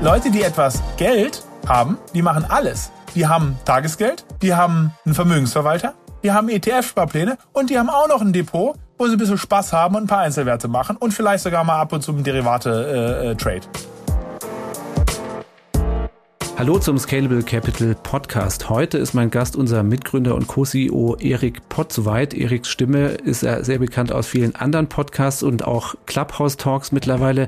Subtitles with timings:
[0.00, 2.92] Leute, die etwas Geld haben, die machen alles.
[3.16, 8.20] Die haben Tagesgeld, die haben einen Vermögensverwalter, die haben ETF-Sparpläne und die haben auch noch
[8.20, 11.42] ein Depot, wo sie ein bisschen Spaß haben und ein paar Einzelwerte machen und vielleicht
[11.42, 13.56] sogar mal ab und zu einen Derivate-Trade.
[13.56, 13.97] Äh, äh,
[16.58, 18.68] Hallo zum Scalable Capital Podcast.
[18.68, 22.34] Heute ist mein Gast unser Mitgründer und Co-CEO Erik Potzweit.
[22.34, 27.46] Eriks Stimme ist er sehr bekannt aus vielen anderen Podcasts und auch Clubhouse Talks mittlerweile.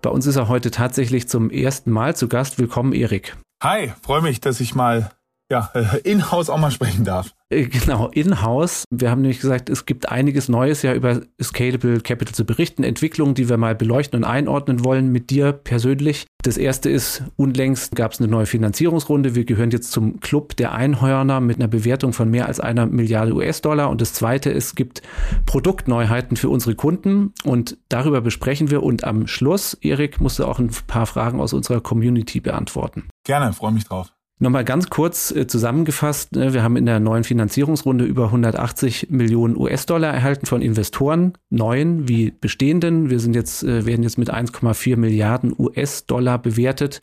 [0.00, 2.60] Bei uns ist er heute tatsächlich zum ersten Mal zu Gast.
[2.60, 3.36] Willkommen, Erik.
[3.64, 5.10] Hi, freue mich, dass ich mal
[5.52, 7.34] ja, äh, in-house auch mal sprechen darf.
[7.50, 8.84] Äh, genau, in-house.
[8.90, 13.34] Wir haben nämlich gesagt, es gibt einiges Neues ja über Scalable Capital zu berichten, Entwicklungen,
[13.34, 16.26] die wir mal beleuchten und einordnen wollen mit dir persönlich.
[16.42, 19.34] Das erste ist, unlängst gab es eine neue Finanzierungsrunde.
[19.34, 23.34] Wir gehören jetzt zum Club der Einhörner mit einer Bewertung von mehr als einer Milliarde
[23.34, 23.90] US-Dollar.
[23.90, 25.02] Und das zweite, es gibt
[25.44, 28.82] Produktneuheiten für unsere Kunden und darüber besprechen wir.
[28.82, 33.04] Und am Schluss, Erik, musst du auch ein paar Fragen aus unserer Community beantworten.
[33.24, 34.12] Gerne, freue mich drauf.
[34.42, 39.56] Nochmal ganz kurz äh, zusammengefasst, äh, wir haben in der neuen Finanzierungsrunde über 180 Millionen
[39.56, 43.08] US-Dollar erhalten von Investoren, neuen wie bestehenden.
[43.08, 46.98] Wir sind jetzt, äh, werden jetzt mit 1,4 Milliarden US-Dollar bewertet,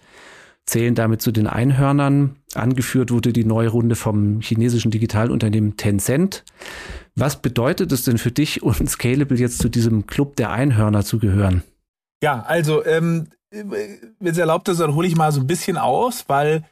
[0.66, 2.36] zählen damit zu den Einhörnern.
[2.56, 6.44] Angeführt wurde die neue Runde vom chinesischen Digitalunternehmen Tencent.
[7.16, 11.20] Was bedeutet es denn für dich und Scalable jetzt zu diesem Club der Einhörner zu
[11.20, 11.64] gehören?
[12.22, 16.26] Ja, also, ähm, wenn es erlaubt ist, dann hole ich mal so ein bisschen aus,
[16.28, 16.66] weil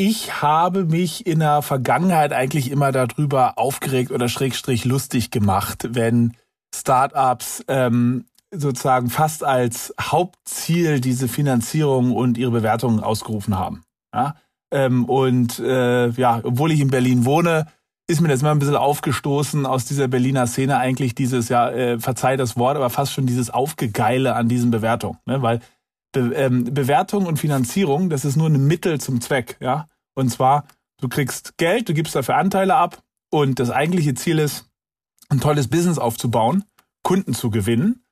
[0.00, 6.32] ich habe mich in der Vergangenheit eigentlich immer darüber aufgeregt oder schrägstrich lustig gemacht, wenn
[6.74, 13.82] Startups ähm, sozusagen fast als Hauptziel diese Finanzierung und ihre Bewertungen ausgerufen haben.
[14.14, 14.36] Ja?
[14.72, 17.66] Ähm, und äh, ja, obwohl ich in Berlin wohne,
[18.08, 21.98] ist mir das immer ein bisschen aufgestoßen aus dieser Berliner Szene eigentlich dieses, ja, äh,
[21.98, 25.18] verzeih das Wort, aber fast schon dieses Aufgegeile an diesen Bewertungen.
[25.26, 25.42] Ne?
[25.42, 25.60] Weil
[26.12, 29.86] Be ähm, Bewertung und Finanzierung, das ist nur ein Mittel zum Zweck, ja.
[30.20, 30.66] Und zwar,
[31.00, 34.70] du kriegst Geld, du gibst dafür Anteile ab und das eigentliche Ziel ist,
[35.28, 36.64] ein tolles Business aufzubauen,
[37.02, 38.04] Kunden zu gewinnen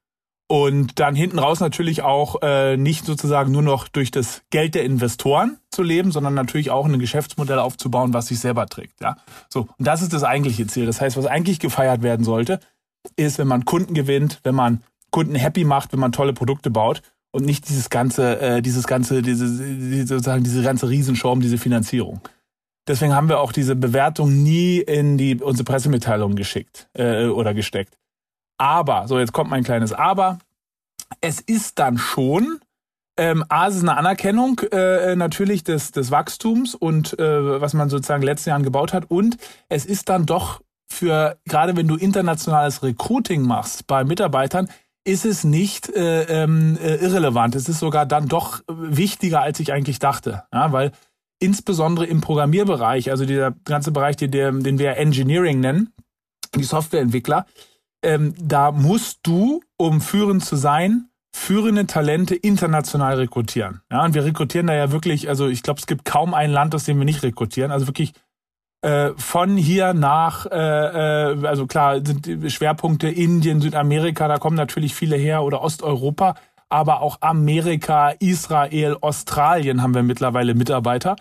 [0.49, 4.85] und dann hinten raus natürlich auch äh, nicht sozusagen nur noch durch das Geld der
[4.85, 9.01] Investoren zu leben, sondern natürlich auch ein Geschäftsmodell aufzubauen, was sich selber trägt.
[9.01, 9.17] Ja,
[9.49, 10.87] so und das ist das eigentliche Ziel.
[10.87, 12.61] Das heißt, was eigentlich gefeiert werden sollte,
[13.17, 17.03] ist, wenn man Kunden gewinnt, wenn man Kunden happy macht, wenn man tolle Produkte baut
[17.31, 21.59] und nicht dieses ganze, äh, dieses ganze, diese, diese, sozusagen diese ganze Riesenshow um diese
[21.59, 22.21] Finanzierung.
[22.87, 27.99] Deswegen haben wir auch diese Bewertung nie in die unsere Pressemitteilung geschickt äh, oder gesteckt.
[28.57, 30.39] Aber, so jetzt kommt mein kleines Aber.
[31.21, 32.61] Es ist dann schon,
[33.19, 37.91] ähm, A, es ist eine Anerkennung äh, natürlich des, des Wachstums und äh, was man
[37.91, 39.11] sozusagen in den letzten Jahren gebaut hat.
[39.11, 39.37] Und
[39.69, 44.69] es ist dann doch für, gerade wenn du internationales Recruiting machst bei Mitarbeitern,
[45.05, 47.55] ist es nicht äh, ähm, äh, irrelevant.
[47.55, 50.45] Es ist sogar dann doch wichtiger, als ich eigentlich dachte.
[50.53, 50.93] Ja, weil
[51.41, 55.93] insbesondere im Programmierbereich, also dieser ganze Bereich, den, den wir Engineering nennen,
[56.55, 57.47] die Softwareentwickler,
[58.03, 63.83] ähm, da musst du, um führend zu sein, führende Talente international rekrutieren.
[63.91, 66.75] Ja, und wir rekrutieren da ja wirklich, also ich glaube, es gibt kaum ein Land,
[66.75, 67.71] aus dem wir nicht rekrutieren.
[67.71, 68.13] Also wirklich
[68.81, 74.95] äh, von hier nach, äh, äh, also klar, sind Schwerpunkte Indien, Südamerika, da kommen natürlich
[74.95, 76.35] viele her oder Osteuropa,
[76.69, 81.17] aber auch Amerika, Israel, Australien haben wir mittlerweile Mitarbeiter.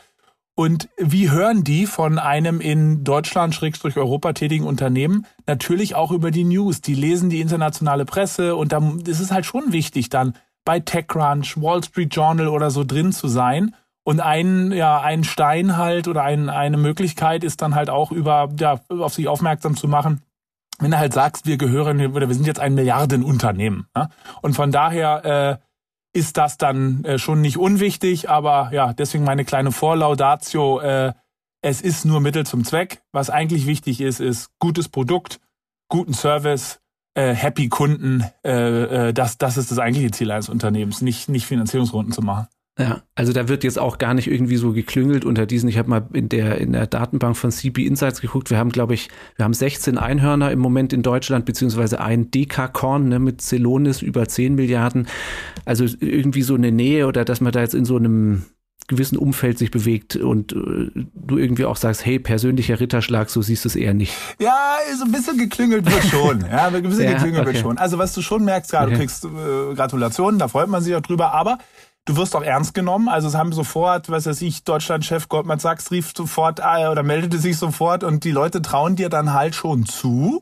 [0.54, 5.26] Und wie hören die von einem in Deutschland, Schrägstrich Europa tätigen Unternehmen?
[5.46, 6.82] Natürlich auch über die News.
[6.82, 10.34] Die lesen die internationale Presse und da ist es halt schon wichtig, dann
[10.66, 13.76] bei TechCrunch, Wall Street Journal oder so drin zu sein
[14.08, 18.48] und ein, ja, ein Stein halt oder ein, eine Möglichkeit ist dann halt auch über,
[18.58, 20.22] ja, auf sich aufmerksam zu machen,
[20.80, 23.88] wenn du halt sagst, wir gehören oder wir sind jetzt ein Milliardenunternehmen.
[23.94, 24.08] Ja?
[24.42, 25.60] Und von daher
[26.14, 30.80] äh, ist das dann äh, schon nicht unwichtig, aber ja, deswegen meine kleine Vorlaudatio.
[30.80, 31.12] Äh,
[31.62, 33.02] es ist nur Mittel zum Zweck.
[33.12, 35.42] Was eigentlich wichtig ist, ist gutes Produkt,
[35.90, 36.80] guten Service,
[37.14, 38.24] äh, happy Kunden.
[38.46, 42.48] Äh, äh, das, das ist das eigentliche Ziel eines Unternehmens, nicht, nicht Finanzierungsrunden zu machen.
[42.80, 45.68] Ja, also da wird jetzt auch gar nicht irgendwie so geklüngelt unter diesen.
[45.68, 48.52] Ich habe mal in der in der Datenbank von CB Insights geguckt.
[48.52, 53.10] Wir haben, glaube ich, wir haben 16 Einhörner im Moment in Deutschland, beziehungsweise ein Dekakorn
[53.10, 55.08] ne, mit Celonis über 10 Milliarden.
[55.66, 58.46] Also irgendwie so eine Nähe oder dass man da jetzt in so einem
[58.88, 63.66] gewissen Umfeld sich bewegt und äh, du irgendwie auch sagst, hey, persönlicher Ritterschlag, so siehst
[63.66, 64.14] du es eher nicht.
[64.40, 66.42] Ja, so ein bisschen geklüngelt wird schon.
[66.50, 67.54] ja, ein bisschen ja, geklüngelt okay.
[67.54, 67.78] wird schon.
[67.78, 68.94] Also was du schon merkst, gerade okay.
[68.94, 71.58] du kriegst äh, Gratulationen, da freut man sich auch drüber, aber
[72.08, 73.10] Du wirst auch ernst genommen.
[73.10, 77.38] Also es haben sofort, was weiß ich, Deutschlandchef Goldman Sachs rief sofort äh, oder meldete
[77.38, 80.42] sich sofort und die Leute trauen dir dann halt schon zu.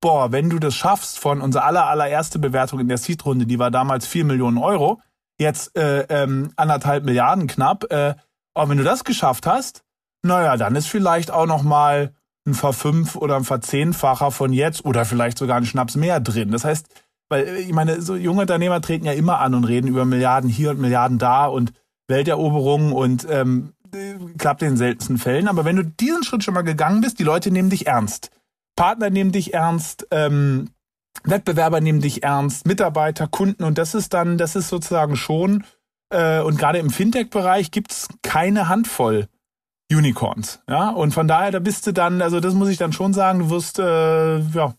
[0.00, 3.70] Boah, wenn du das schaffst von unserer aller, allererste Bewertung in der Seed-Runde, die war
[3.70, 5.02] damals vier Millionen Euro,
[5.38, 7.84] jetzt äh, ähm, anderthalb Milliarden knapp.
[7.92, 8.14] Äh,
[8.54, 9.84] aber wenn du das geschafft hast,
[10.22, 12.14] naja, dann ist vielleicht auch noch mal
[12.46, 16.50] ein Verfünf- oder ein Verzehnfacher von jetzt oder vielleicht sogar ein Schnaps mehr drin.
[16.50, 16.88] Das heißt,
[17.28, 20.70] weil ich meine, so junge Unternehmer treten ja immer an und reden über Milliarden hier
[20.70, 21.72] und Milliarden da und
[22.08, 23.72] Welteroberungen und ähm,
[24.38, 25.48] klappt in den seltensten Fällen.
[25.48, 28.30] Aber wenn du diesen Schritt schon mal gegangen bist, die Leute nehmen dich ernst.
[28.76, 30.70] Partner nehmen dich ernst, ähm,
[31.22, 35.64] Wettbewerber nehmen dich ernst, Mitarbeiter, Kunden und das ist dann, das ist sozusagen schon,
[36.10, 39.28] äh, und gerade im Fintech-Bereich gibt's keine Handvoll
[39.92, 40.60] Unicorns.
[40.68, 43.38] Ja, und von daher, da bist du dann, also das muss ich dann schon sagen,
[43.40, 44.72] du wirst, äh, ja, äh,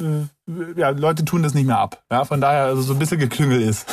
[0.00, 2.02] ja, Leute tun das nicht mehr ab.
[2.10, 3.86] Ja, von daher, also so ein bisschen geklüngel ist.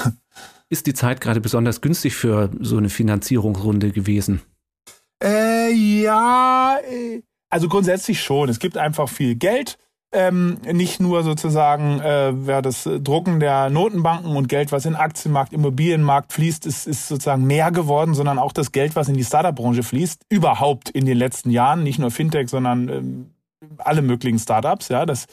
[0.69, 4.41] Ist die Zeit gerade besonders günstig für so eine Finanzierungsrunde gewesen?
[5.21, 8.47] Äh, ja, äh, also grundsätzlich schon.
[8.47, 9.77] Es gibt einfach viel Geld.
[10.13, 15.53] Ähm, nicht nur sozusagen äh, ja, das Drucken der Notenbanken und Geld, was in Aktienmarkt,
[15.53, 19.83] Immobilienmarkt fließt, ist, ist sozusagen mehr geworden, sondern auch das Geld, was in die Startup-Branche
[19.83, 23.31] fließt, überhaupt in den letzten Jahren, nicht nur Fintech, sondern ähm,
[23.77, 24.89] alle möglichen Startups.
[24.89, 25.27] Ja, das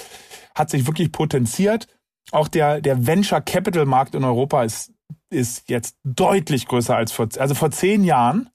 [0.59, 1.87] hat sich wirklich potenziert.
[2.31, 4.93] Auch der der Venture Capital Markt in Europa ist
[5.31, 8.51] ist jetzt deutlich größer als vor also vor zehn Jahren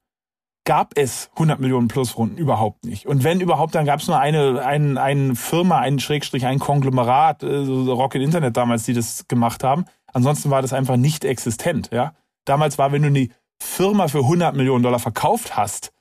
[0.66, 3.06] gab es 100 Millionen plus Runden überhaupt nicht.
[3.06, 7.44] Und wenn überhaupt, dann gab es nur eine, ein, eine Firma, einen Schrägstrich, ein Konglomerat,
[7.44, 9.86] äh, so Rocket Internet damals, die das gemacht haben.
[10.14, 11.90] Ansonsten war das einfach nicht existent.
[11.92, 12.14] Ja,
[12.46, 13.28] damals war, wenn du eine
[13.60, 15.92] Firma für 100 Millionen Dollar verkauft hast,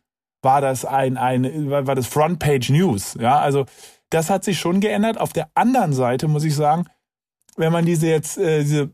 [0.42, 3.16] war das ein, ein war das Frontpage News.
[3.18, 3.66] Ja, also
[4.12, 5.18] das hat sich schon geändert.
[5.18, 6.86] Auf der anderen Seite muss ich sagen,
[7.56, 8.90] wenn man diese jetzt äh, diese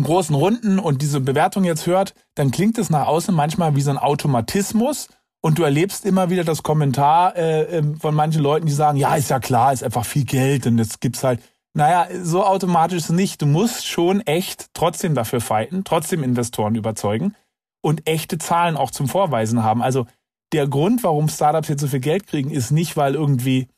[0.00, 3.90] großen Runden und diese Bewertung jetzt hört, dann klingt es nach außen manchmal wie so
[3.90, 5.08] ein Automatismus
[5.42, 9.14] und du erlebst immer wieder das Kommentar äh, ähm, von manchen Leuten, die sagen, ja,
[9.16, 11.40] ist ja klar, ist einfach viel Geld und jetzt gibt's halt,
[11.72, 13.42] naja, so automatisch ist es nicht.
[13.42, 17.34] Du musst schon echt trotzdem dafür fighten, trotzdem Investoren überzeugen
[17.80, 19.82] und echte Zahlen auch zum Vorweisen haben.
[19.82, 20.06] Also
[20.52, 23.68] der Grund, warum Startups jetzt so viel Geld kriegen, ist nicht, weil irgendwie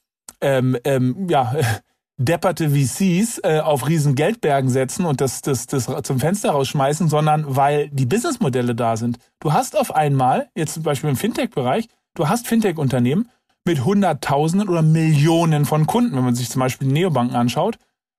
[0.43, 1.55] ähm, ähm, ja
[2.19, 7.45] depperte VCs äh, auf riesen Geldbergen setzen und das, das, das zum Fenster rausschmeißen, sondern
[7.57, 9.19] weil die Businessmodelle da sind.
[9.41, 13.29] Du hast auf einmal, jetzt zum Beispiel im Fintech-Bereich, du hast Fintech-Unternehmen
[13.65, 17.79] mit Hunderttausenden oder Millionen von Kunden, wenn man sich zum Beispiel Neobanken anschaut,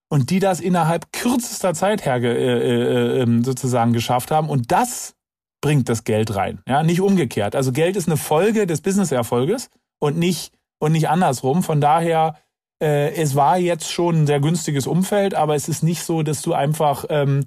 [0.09, 4.49] und die das innerhalb kürzester Zeit her äh, äh, ähm, sozusagen geschafft haben.
[4.49, 5.15] Und das
[5.61, 7.55] bringt das Geld rein, ja, nicht umgekehrt.
[7.55, 11.63] Also Geld ist eine Folge des Business-Erfolges und nicht und nicht andersrum.
[11.63, 12.35] Von daher
[12.81, 16.41] äh, es war jetzt schon ein sehr günstiges Umfeld, aber es ist nicht so, dass
[16.41, 17.45] du einfach ähm,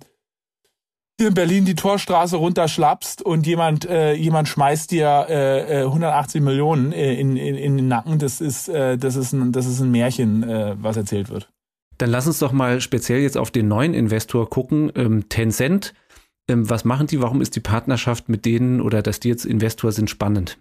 [1.18, 6.44] hier in Berlin die Torstraße runterschlappst und jemand äh, jemand schmeißt dir äh, 180 äh,
[6.44, 8.18] Millionen äh, in, in, in den Nacken.
[8.18, 11.50] Das ist äh, das ist ein das ist ein Märchen, äh, was erzählt wird.
[11.98, 15.94] Dann lass uns doch mal speziell jetzt auf den neuen Investor gucken, ähm, Tencent.
[16.48, 17.20] Ähm, was machen die?
[17.20, 20.58] Warum ist die Partnerschaft mit denen oder dass die jetzt Investor sind spannend?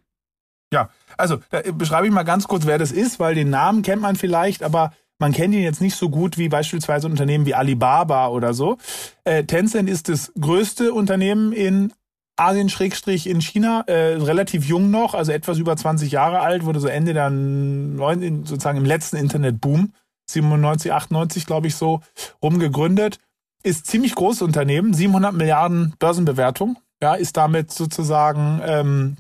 [0.74, 1.40] Ja, also
[1.74, 4.92] beschreibe ich mal ganz kurz, wer das ist, weil den Namen kennt man vielleicht, aber
[5.20, 8.78] man kennt ihn jetzt nicht so gut wie beispielsweise Unternehmen wie Alibaba oder so.
[9.24, 11.94] Äh, Tencent ist das größte Unternehmen in
[12.38, 16.82] Asien Schrägstrich in China, äh, relativ jung noch, also etwas über 20 Jahre alt, wurde
[16.82, 19.94] so Ende der neun, sozusagen im letzten Internetboom,
[20.30, 22.02] 97, 98 glaube ich so,
[22.42, 23.20] rumgegründet.
[23.64, 29.18] Ist ziemlich großes Unternehmen, 700 Milliarden Börsenbewertung, ja, ist damit sozusagen ähm,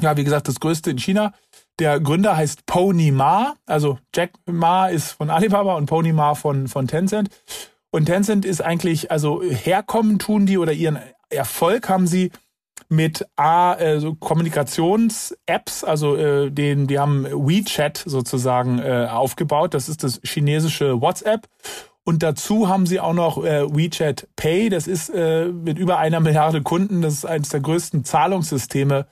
[0.00, 1.32] ja, wie gesagt, das größte in China.
[1.78, 6.68] Der Gründer heißt Pony Ma, also Jack Ma ist von Alibaba und Pony Ma von,
[6.68, 7.30] von Tencent.
[7.90, 10.98] Und Tencent ist eigentlich, also herkommen tun die oder ihren
[11.30, 12.30] Erfolg haben sie
[12.88, 19.74] mit A, äh, so Kommunikations-Apps, also äh, den, die haben WeChat sozusagen äh, aufgebaut.
[19.74, 21.48] Das ist das chinesische WhatsApp.
[22.04, 24.68] Und dazu haben sie auch noch äh, WeChat Pay.
[24.68, 27.00] Das ist äh, mit über einer Milliarde Kunden.
[27.00, 29.06] Das ist eines der größten Zahlungssysteme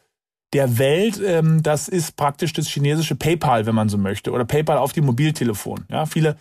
[0.53, 1.21] der Welt.
[1.25, 5.07] Ähm, das ist praktisch das chinesische PayPal, wenn man so möchte, oder PayPal auf dem
[5.07, 5.85] Mobiltelefon.
[5.91, 6.37] Ja, viele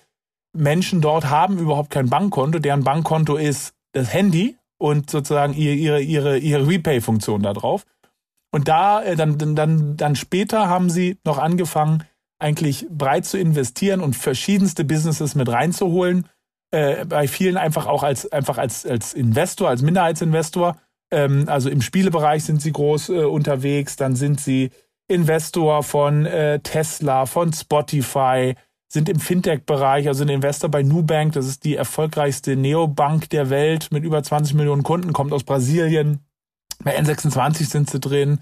[0.53, 2.59] Menschen dort haben überhaupt kein Bankkonto.
[2.59, 7.85] Deren Bankkonto ist das Handy und sozusagen ihre ihre ihre Repay-Funktion da drauf.
[8.51, 12.03] Und da äh, dann dann dann später haben sie noch angefangen
[12.39, 16.27] eigentlich breit zu investieren und verschiedenste Businesses mit reinzuholen.
[16.71, 20.75] Äh, bei vielen einfach auch als einfach als als Investor, als Minderheitsinvestor
[21.11, 24.71] ähm, also im Spielebereich sind sie groß äh, unterwegs, dann sind sie
[25.07, 28.55] Investor von äh, Tesla, von Spotify,
[28.87, 33.89] sind im Fintech-Bereich, also ein Investor bei Nubank, das ist die erfolgreichste Neobank der Welt
[33.91, 36.19] mit über 20 Millionen Kunden, kommt aus Brasilien.
[36.83, 38.39] Bei N26 sind sie drin,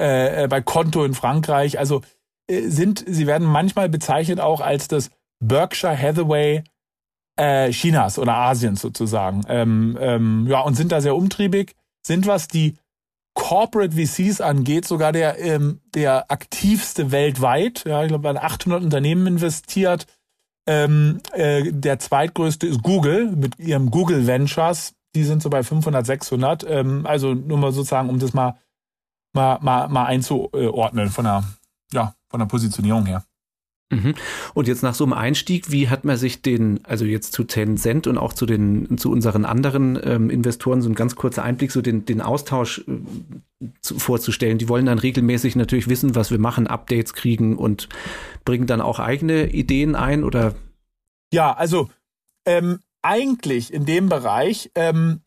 [0.00, 1.78] äh, äh, bei Konto in Frankreich.
[1.78, 2.02] Also
[2.48, 5.10] äh, sind, sie werden manchmal bezeichnet auch als das
[5.40, 6.62] Berkshire Hathaway
[7.36, 9.42] äh, Chinas oder Asiens sozusagen.
[9.48, 11.74] Ähm, ähm, ja, und sind da sehr umtriebig
[12.06, 12.76] sind, was die
[13.34, 17.84] Corporate VCs angeht, sogar der, ähm, der aktivste weltweit.
[17.86, 20.06] Ja, ich glaube, an 800 Unternehmen investiert.
[20.66, 24.94] Ähm, äh, der zweitgrößte ist Google mit ihrem Google Ventures.
[25.14, 26.64] Die sind so bei 500, 600.
[26.68, 28.58] Ähm, also nur mal sozusagen, um das mal,
[29.32, 31.44] mal, mal, mal einzuordnen von der,
[31.92, 33.24] ja, von der Positionierung her.
[33.90, 34.14] Mhm.
[34.52, 38.06] Und jetzt nach so einem Einstieg, wie hat man sich den, also jetzt zu Tencent
[38.06, 41.80] und auch zu den, zu unseren anderen ähm, Investoren so ein ganz kurzer Einblick, so
[41.80, 44.58] den, den Austausch äh, zu, vorzustellen?
[44.58, 47.88] Die wollen dann regelmäßig natürlich wissen, was wir machen, Updates kriegen und
[48.44, 50.54] bringen dann auch eigene Ideen ein oder?
[51.32, 51.88] Ja, also
[52.44, 55.22] ähm, eigentlich in dem Bereich ähm,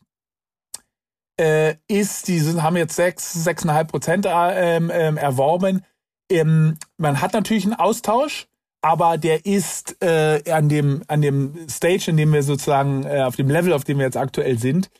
[1.40, 5.84] äh, ist, die sind, haben jetzt sechs, sechseinhalb Prozent äh, ähm, ähm, erworben.
[6.30, 8.46] Ähm, man hat natürlich einen Austausch
[8.82, 13.36] aber der ist äh, an dem an dem Stage, in dem wir sozusagen äh, auf
[13.36, 14.90] dem Level, auf dem wir jetzt aktuell sind,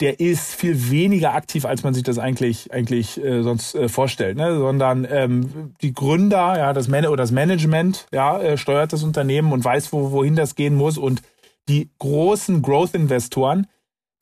[0.00, 4.36] der ist viel weniger aktiv, als man sich das eigentlich eigentlich äh, sonst äh, vorstellt,
[4.36, 4.56] ne?
[4.56, 9.52] sondern ähm, die Gründer, ja, das Man oder das Management, ja, äh, steuert das Unternehmen
[9.52, 11.22] und weiß, wo, wohin das gehen muss und
[11.68, 13.66] die großen Growth-Investoren,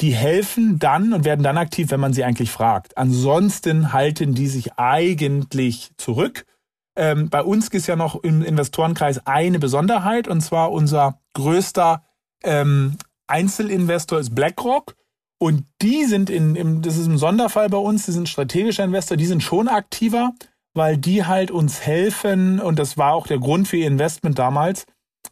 [0.01, 2.97] die helfen dann und werden dann aktiv, wenn man sie eigentlich fragt.
[2.97, 6.47] Ansonsten halten die sich eigentlich zurück
[7.01, 12.05] ähm, bei uns ist ja noch im Investorenkreis eine Besonderheit und zwar unser größter
[12.45, 14.95] ähm, Einzelinvestor ist BlackRock.
[15.39, 19.17] Und die sind in, im, das ist ein Sonderfall bei uns, die sind strategischer Investor,
[19.17, 20.35] die sind schon aktiver,
[20.75, 24.85] weil die halt uns helfen, und das war auch der Grund für ihr Investment damals,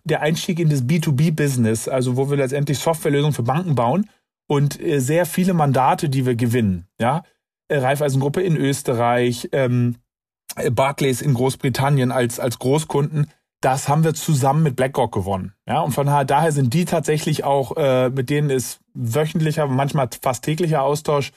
[0.05, 4.09] der Einstieg in das B2B-Business, also wo wir letztendlich Softwarelösungen für Banken bauen
[4.47, 6.87] und äh, sehr viele Mandate, die wir gewinnen.
[6.99, 7.25] Ja,
[7.69, 9.97] äh, Raiffeisengruppe in Österreich, ähm,
[10.71, 15.55] Barclays in Großbritannien als, als Großkunden, das haben wir zusammen mit BlackRock gewonnen.
[15.67, 20.45] Ja, und von daher sind die tatsächlich auch, äh, mit denen ist wöchentlicher, manchmal fast
[20.45, 21.33] täglicher Austausch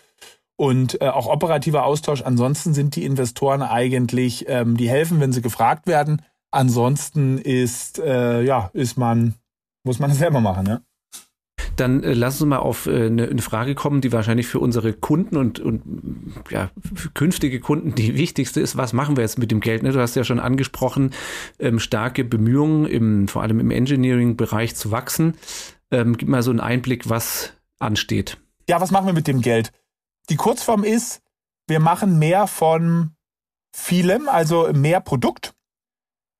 [0.55, 2.21] und äh, auch operativer Austausch.
[2.21, 6.21] Ansonsten sind die Investoren eigentlich, ähm, die helfen, wenn sie gefragt werden.
[6.51, 9.35] Ansonsten ist, äh, ja, ist man,
[9.83, 10.83] muss man es selber machen, ne?
[11.75, 14.93] Dann äh, lass uns mal auf äh, eine, eine, Frage kommen, die wahrscheinlich für unsere
[14.93, 15.81] Kunden und, und
[16.49, 16.69] ja,
[17.13, 18.77] künftige Kunden die wichtigste ist.
[18.77, 19.83] Was machen wir jetzt mit dem Geld?
[19.83, 19.91] Ne?
[19.91, 21.11] Du hast ja schon angesprochen,
[21.59, 25.35] ähm, starke Bemühungen, im, vor allem im Engineering-Bereich zu wachsen.
[25.91, 28.37] Ähm, gib mal so einen Einblick, was ansteht.
[28.69, 29.71] Ja, was machen wir mit dem Geld?
[30.29, 31.21] Die Kurzform ist,
[31.67, 33.15] wir machen mehr von
[33.73, 35.53] vielem, also mehr Produkt,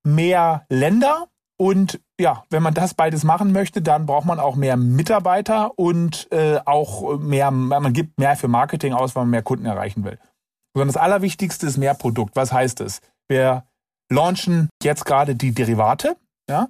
[0.04, 4.76] mehr Länder und ja, wenn man das beides machen möchte, dann braucht man auch mehr
[4.76, 9.66] Mitarbeiter und äh, auch mehr, man gibt mehr für Marketing aus, weil man mehr Kunden
[9.66, 10.18] erreichen will.
[10.72, 12.36] Sondern das Allerwichtigste ist mehr Produkt.
[12.36, 13.00] Was heißt es?
[13.28, 13.64] Wir
[14.08, 16.16] launchen jetzt gerade die Derivate,
[16.48, 16.68] ja.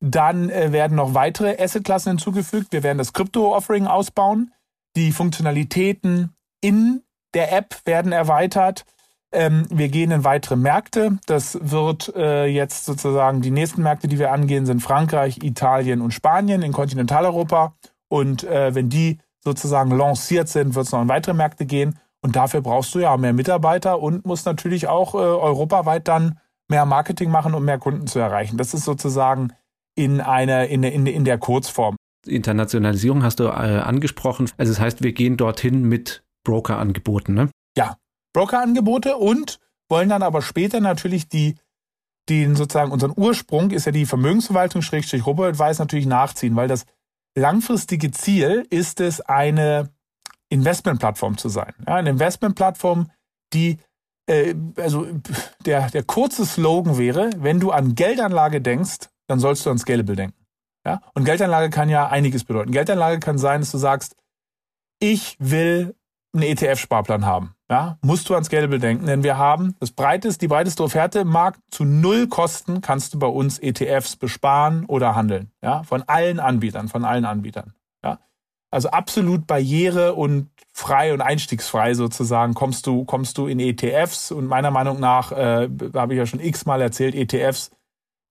[0.00, 2.72] Dann äh, werden noch weitere Assetklassen hinzugefügt.
[2.72, 4.52] Wir werden das Krypto-Offering ausbauen.
[4.96, 7.02] Die Funktionalitäten in
[7.34, 8.84] der App werden erweitert.
[9.32, 11.18] Ähm, wir gehen in weitere Märkte.
[11.26, 16.12] Das wird äh, jetzt sozusagen die nächsten Märkte, die wir angehen, sind Frankreich, Italien und
[16.12, 17.74] Spanien in Kontinentaleuropa.
[18.08, 21.98] Und äh, wenn die sozusagen lanciert sind, wird es noch in weitere Märkte gehen.
[22.20, 26.86] Und dafür brauchst du ja mehr Mitarbeiter und musst natürlich auch äh, europaweit dann mehr
[26.86, 28.56] Marketing machen, um mehr Kunden zu erreichen.
[28.58, 29.52] Das ist sozusagen
[29.94, 31.96] in einer in, in, in der Kurzform.
[32.26, 34.48] Internationalisierung hast du äh, angesprochen.
[34.56, 37.50] Also das heißt, wir gehen dorthin mit Broker-Angeboten, ne?
[37.76, 37.96] Ja,
[38.32, 39.58] Brokerangebote und
[39.88, 41.56] wollen dann aber später natürlich die,
[42.28, 46.84] den sozusagen unseren Ursprung ist ja die Vermögensverwaltung Schrägstrich Robotadvice natürlich nachziehen, weil das
[47.36, 49.90] langfristige Ziel ist es, eine
[50.48, 51.72] Investmentplattform zu sein.
[51.86, 53.10] Ja, eine Investmentplattform,
[53.52, 53.78] die
[54.26, 55.06] äh, also
[55.64, 60.16] der, der kurze Slogan wäre, wenn du an Geldanlage denkst, dann sollst du an Scalable
[60.16, 60.46] denken.
[60.86, 61.00] Ja?
[61.14, 62.72] Und Geldanlage kann ja einiges bedeuten.
[62.72, 64.16] Geldanlage kann sein, dass du sagst,
[65.00, 65.94] ich will
[66.34, 67.54] einen ETF-Sparplan haben.
[67.70, 71.60] Ja, musst du an Scalable denken, denn wir haben das breiteste, die breiteste Offerte Markt.
[71.70, 75.50] Zu null Kosten kannst du bei uns ETFs besparen oder handeln.
[75.62, 77.74] Ja, von allen Anbietern, von allen Anbietern.
[78.04, 78.18] Ja,
[78.70, 84.46] also absolut barriere und frei und einstiegsfrei sozusagen kommst du, kommst du in ETFs und
[84.46, 87.70] meiner Meinung nach, äh, habe ich ja schon x-mal erzählt, ETFs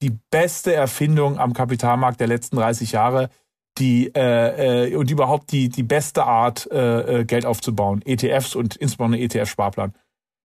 [0.01, 3.29] die beste Erfindung am Kapitalmarkt der letzten 30 Jahre
[3.77, 8.75] die äh, äh, und überhaupt die die beste Art äh, äh Geld aufzubauen, ETFs und
[8.75, 9.93] insbesondere ETF-Sparplan.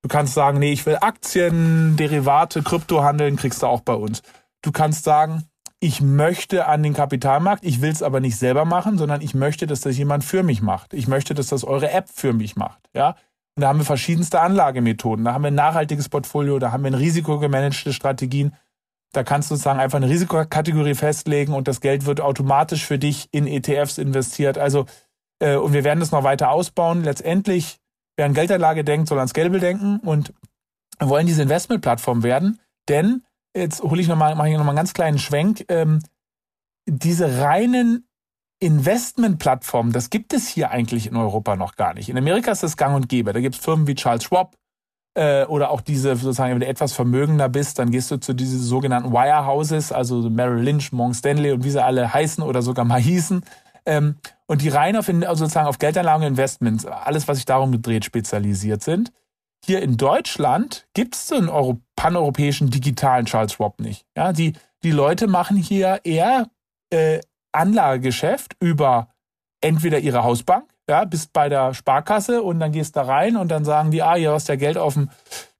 [0.02, 4.22] Du kannst sagen, nee, ich will Aktien, Derivate, Krypto handeln, kriegst du auch bei uns.
[4.62, 5.44] Du kannst sagen,
[5.80, 9.66] ich möchte an den Kapitalmarkt, ich will es aber nicht selber machen, sondern ich möchte,
[9.66, 10.94] dass das jemand für mich macht.
[10.94, 12.78] Ich möchte, dass das eure App für mich macht.
[12.94, 13.16] Ja,
[13.56, 15.24] und da haben wir verschiedenste Anlagemethoden.
[15.24, 18.52] Da haben wir ein nachhaltiges Portfolio, da haben wir ein risikogemanagte Strategien.
[19.16, 23.28] Da kannst du sozusagen einfach eine Risikokategorie festlegen und das Geld wird automatisch für dich
[23.32, 24.58] in ETFs investiert.
[24.58, 24.86] Also,
[25.40, 27.02] äh, und wir werden das noch weiter ausbauen.
[27.02, 27.80] Letztendlich
[28.16, 30.32] wer an Geldanlage denkt, soll ans Scalable denken und
[30.98, 32.60] wollen diese Investmentplattform werden.
[32.88, 33.22] Denn,
[33.54, 36.02] jetzt hole ich nochmal, mache ich nochmal einen ganz kleinen Schwenk, ähm,
[36.86, 38.08] diese reinen
[38.58, 42.08] Investmentplattformen, das gibt es hier eigentlich in Europa noch gar nicht.
[42.08, 43.34] In Amerika ist das gang und gäbe.
[43.34, 44.56] Da gibt es Firmen wie Charles Schwab
[45.16, 48.60] äh, oder auch diese, sozusagen, wenn du etwas vermögender bist, dann gehst du zu diesen
[48.60, 53.00] sogenannten Wirehouses, also Merrill Lynch, Morgan Stanley und wie sie alle heißen oder sogar mal
[53.00, 53.42] hießen.
[53.86, 57.72] Ähm, und die rein auf, also sozusagen auf Geldanlagen und Investments, alles, was sich darum
[57.72, 59.10] gedreht, spezialisiert sind.
[59.64, 64.04] Hier in Deutschland gibt es so einen Euro paneuropäischen digitalen Charles Schwab nicht.
[64.16, 66.48] Ja, die, die Leute machen hier eher
[66.90, 67.20] äh,
[67.52, 69.08] Anlagegeschäft über
[69.62, 73.64] entweder ihre Hausbank, ja, bist bei der Sparkasse und dann gehst da rein und dann
[73.64, 75.10] sagen die, ah, hier hast ja Geld auf dem,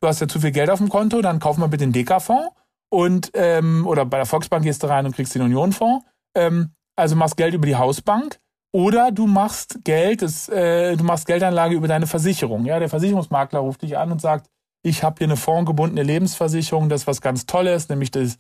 [0.00, 2.50] du hast ja zu viel Geld auf dem Konto, dann kauf mal bitte den Deka-Fonds
[2.90, 6.04] und ähm, oder bei der Volksbank gehst du rein und kriegst den Union-Fonds.
[6.36, 8.38] Ähm, also machst Geld über die Hausbank
[8.72, 12.64] oder du machst Geld, das, äh, du machst Geldanlage über deine Versicherung.
[12.64, 14.48] Ja, der Versicherungsmakler ruft dich an und sagt,
[14.82, 18.38] ich habe hier eine fondgebundene Lebensversicherung, das ist was ganz Tolles, nämlich das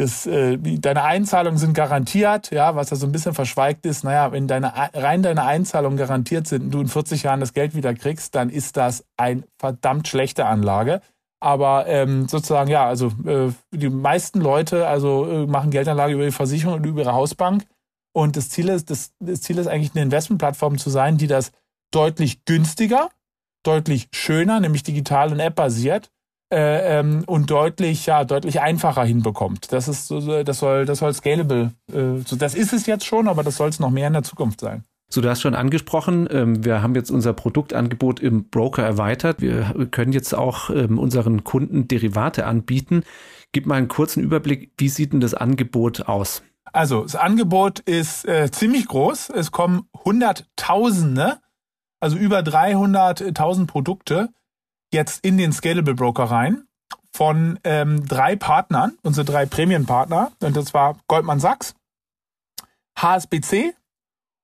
[0.00, 4.32] das, äh, deine Einzahlungen sind garantiert, ja, was da so ein bisschen verschweigt ist, naja,
[4.32, 7.92] wenn deine rein deine Einzahlungen garantiert sind und du in 40 Jahren das Geld wieder
[7.92, 11.02] kriegst, dann ist das ein verdammt schlechte Anlage.
[11.38, 16.30] Aber ähm, sozusagen, ja, also äh, die meisten Leute also äh, machen Geldanlage über die
[16.30, 17.66] Versicherung und über ihre Hausbank.
[18.12, 21.52] Und das Ziel ist, das, das Ziel ist eigentlich eine Investmentplattform zu sein, die das
[21.90, 23.10] deutlich günstiger,
[23.64, 26.10] deutlich schöner, nämlich digital und app-basiert
[26.52, 29.72] äh, ähm, und deutlich, ja, deutlich einfacher hinbekommt.
[29.72, 31.72] Das ist, das soll, das soll scalable.
[31.92, 34.22] Äh, so, das ist es jetzt schon, aber das soll es noch mehr in der
[34.22, 34.84] Zukunft sein.
[35.12, 39.40] So, du hast schon angesprochen, ähm, wir haben jetzt unser Produktangebot im Broker erweitert.
[39.40, 43.02] Wir können jetzt auch ähm, unseren Kunden Derivate anbieten.
[43.52, 46.42] Gib mal einen kurzen Überblick, wie sieht denn das Angebot aus?
[46.72, 49.30] Also, das Angebot ist äh, ziemlich groß.
[49.30, 51.38] Es kommen Hunderttausende,
[51.98, 54.28] also über 300.000 Produkte
[54.92, 56.64] jetzt in den Scalable Broker rein
[57.12, 60.32] von ähm, drei Partnern, unsere drei Prämienpartner.
[60.42, 61.74] Und das war Goldman Sachs,
[62.98, 63.74] HSBC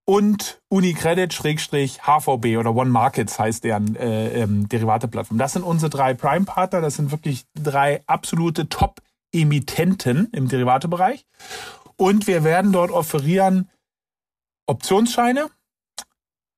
[0.05, 5.39] und Unicredit Schrägstrich HVB oder One Markets heißt deren äh, ähm, Derivate-Plattform.
[5.39, 6.81] Das sind unsere drei Prime-Partner.
[6.81, 11.27] Das sind wirklich drei absolute Top-Emittenten im Derivatebereich.
[11.97, 13.69] Und wir werden dort offerieren
[14.67, 15.49] Optionsscheine,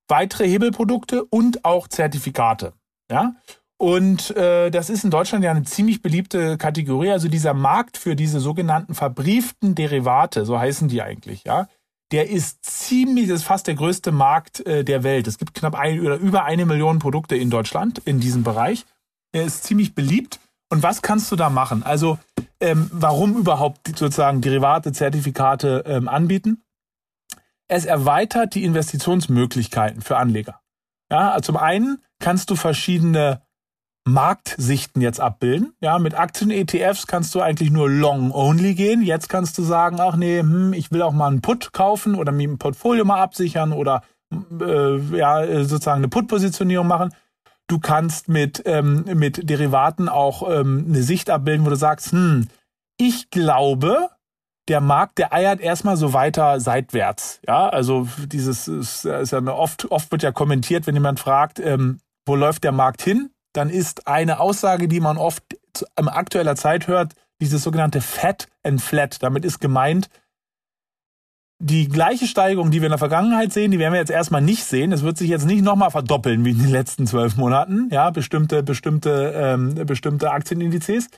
[0.09, 2.75] weitere Hebelprodukte und auch Zertifikate.
[3.11, 3.35] Ja,
[3.81, 7.11] und äh, das ist in Deutschland ja eine ziemlich beliebte Kategorie.
[7.11, 11.69] Also dieser Markt für diese sogenannten verbrieften Derivate, so heißen die eigentlich, ja,
[12.11, 15.29] der ist ziemlich, das ist fast der größte Markt äh, der Welt.
[15.29, 18.85] Es gibt knapp ein, oder über eine Million Produkte in Deutschland in diesem Bereich.
[19.33, 20.41] Er ist ziemlich beliebt.
[20.71, 21.83] Und was kannst du da machen?
[21.83, 22.19] Also
[22.61, 26.65] ähm, warum überhaupt sozusagen Derivate, Zertifikate ähm, anbieten?
[27.69, 30.61] Es erweitert die Investitionsmöglichkeiten für Anleger.
[31.11, 33.43] Ja, zum einen kannst du verschiedene
[34.09, 35.75] Marktsichten jetzt abbilden.
[35.81, 39.03] Ja, mit Aktien-ETFs kannst du eigentlich nur long-only gehen.
[39.03, 42.33] Jetzt kannst du sagen, ach nee, hm, ich will auch mal einen Put kaufen oder
[42.33, 44.03] mir ein Portfolio mal absichern oder
[44.61, 47.15] äh, ja, sozusagen eine Put-Positionierung machen.
[47.67, 52.49] Du kannst mit, ähm, mit Derivaten auch ähm, eine Sicht abbilden, wo du sagst, hm,
[52.97, 54.09] ich glaube,
[54.69, 57.41] der Markt, der eiert erstmal so weiter seitwärts.
[57.47, 62.01] Ja, also dieses ist, ist ja oft, oft wird ja kommentiert, wenn jemand fragt, ähm,
[62.27, 63.31] wo läuft der Markt hin?
[63.53, 65.43] Dann ist eine Aussage, die man oft
[65.97, 69.23] in aktueller Zeit hört, dieses sogenannte Fat and Flat.
[69.23, 70.09] Damit ist gemeint,
[71.61, 74.65] die gleiche Steigerung, die wir in der Vergangenheit sehen, die werden wir jetzt erstmal nicht
[74.65, 74.93] sehen.
[74.93, 78.63] Es wird sich jetzt nicht nochmal verdoppeln wie in den letzten zwölf Monaten, ja, bestimmte,
[78.63, 81.09] bestimmte, ähm, bestimmte Aktienindizes.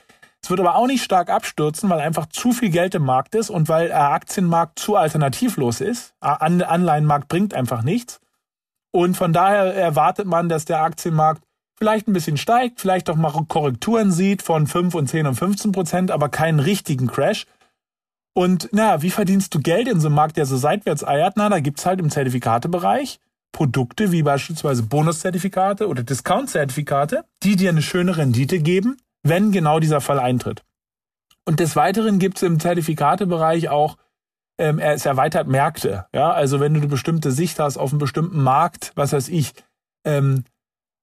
[0.43, 3.51] Es wird aber auch nicht stark abstürzen, weil einfach zu viel Geld im Markt ist
[3.51, 6.15] und weil der Aktienmarkt zu alternativlos ist.
[6.19, 8.19] Anleihenmarkt bringt einfach nichts.
[8.91, 11.43] Und von daher erwartet man, dass der Aktienmarkt
[11.81, 15.71] vielleicht ein bisschen steigt, vielleicht auch mal Korrekturen sieht von 5 und 10 und 15
[15.71, 17.47] Prozent, aber keinen richtigen Crash.
[18.35, 21.37] Und na, wie verdienst du Geld in so einem Markt, der so seitwärts eiert?
[21.37, 23.19] Na, da gibt's halt im Zertifikatebereich
[23.51, 30.01] Produkte wie beispielsweise Bonuszertifikate oder Discount-Zertifikate, die dir eine schöne Rendite geben, wenn genau dieser
[30.01, 30.61] Fall eintritt.
[31.45, 33.97] Und des Weiteren gibt's im Zertifikatebereich auch,
[34.59, 36.05] ähm, es erweitert Märkte.
[36.13, 39.53] Ja, also wenn du eine bestimmte Sicht hast auf einen bestimmten Markt, was weiß ich,
[40.05, 40.43] ähm,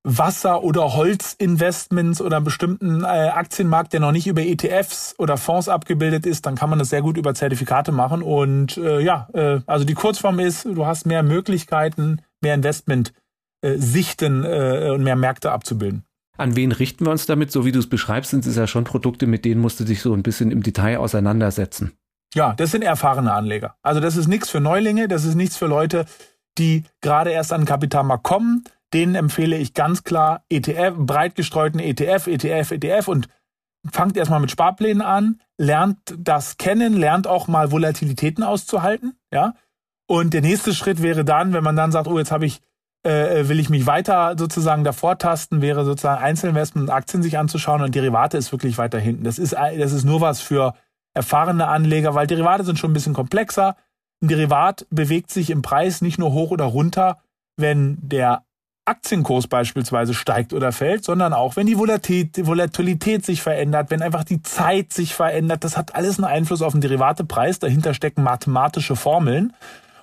[0.04, 5.68] Wasser- oder Holzinvestments oder einen bestimmten äh, Aktienmarkt, der noch nicht über ETFs oder Fonds
[5.68, 8.22] abgebildet ist, dann kann man das sehr gut über Zertifikate machen.
[8.22, 14.90] Und äh, ja, äh, also die Kurzform ist, du hast mehr Möglichkeiten, mehr Investment-Sichten äh,
[14.92, 16.04] und mehr Märkte abzubilden.
[16.36, 17.50] An wen richten wir uns damit?
[17.50, 20.00] So wie du es beschreibst, sind es ja schon Produkte, mit denen musst du dich
[20.00, 21.92] so ein bisschen im Detail auseinandersetzen.
[22.34, 23.74] Ja, das sind erfahrene Anleger.
[23.82, 26.04] Also das ist nichts für Neulinge, das ist nichts für Leute,
[26.56, 31.80] die gerade erst an den Kapitalmarkt kommen denen empfehle ich ganz klar ETF, breit gestreuten
[31.80, 33.28] ETF, ETF, ETF und
[33.90, 39.54] fangt erstmal mit Sparplänen an, lernt das kennen, lernt auch mal Volatilitäten auszuhalten, ja.
[40.06, 42.60] Und der nächste Schritt wäre dann, wenn man dann sagt, oh, jetzt habe ich,
[43.02, 47.82] äh, will ich mich weiter sozusagen davor tasten, wäre sozusagen Einzelinvestment und Aktien sich anzuschauen
[47.82, 49.24] und Derivate ist wirklich weiter hinten.
[49.24, 50.74] Das ist, das ist nur was für
[51.14, 53.76] erfahrene Anleger, weil Derivate sind schon ein bisschen komplexer.
[54.22, 57.18] Ein Derivat bewegt sich im Preis nicht nur hoch oder runter,
[57.56, 58.44] wenn der
[58.88, 64.42] Aktienkurs beispielsweise steigt oder fällt, sondern auch, wenn die Volatilität, sich verändert, wenn einfach die
[64.42, 65.62] Zeit sich verändert.
[65.62, 67.58] Das hat alles einen Einfluss auf den Derivatepreis.
[67.58, 69.52] Dahinter stecken mathematische Formeln.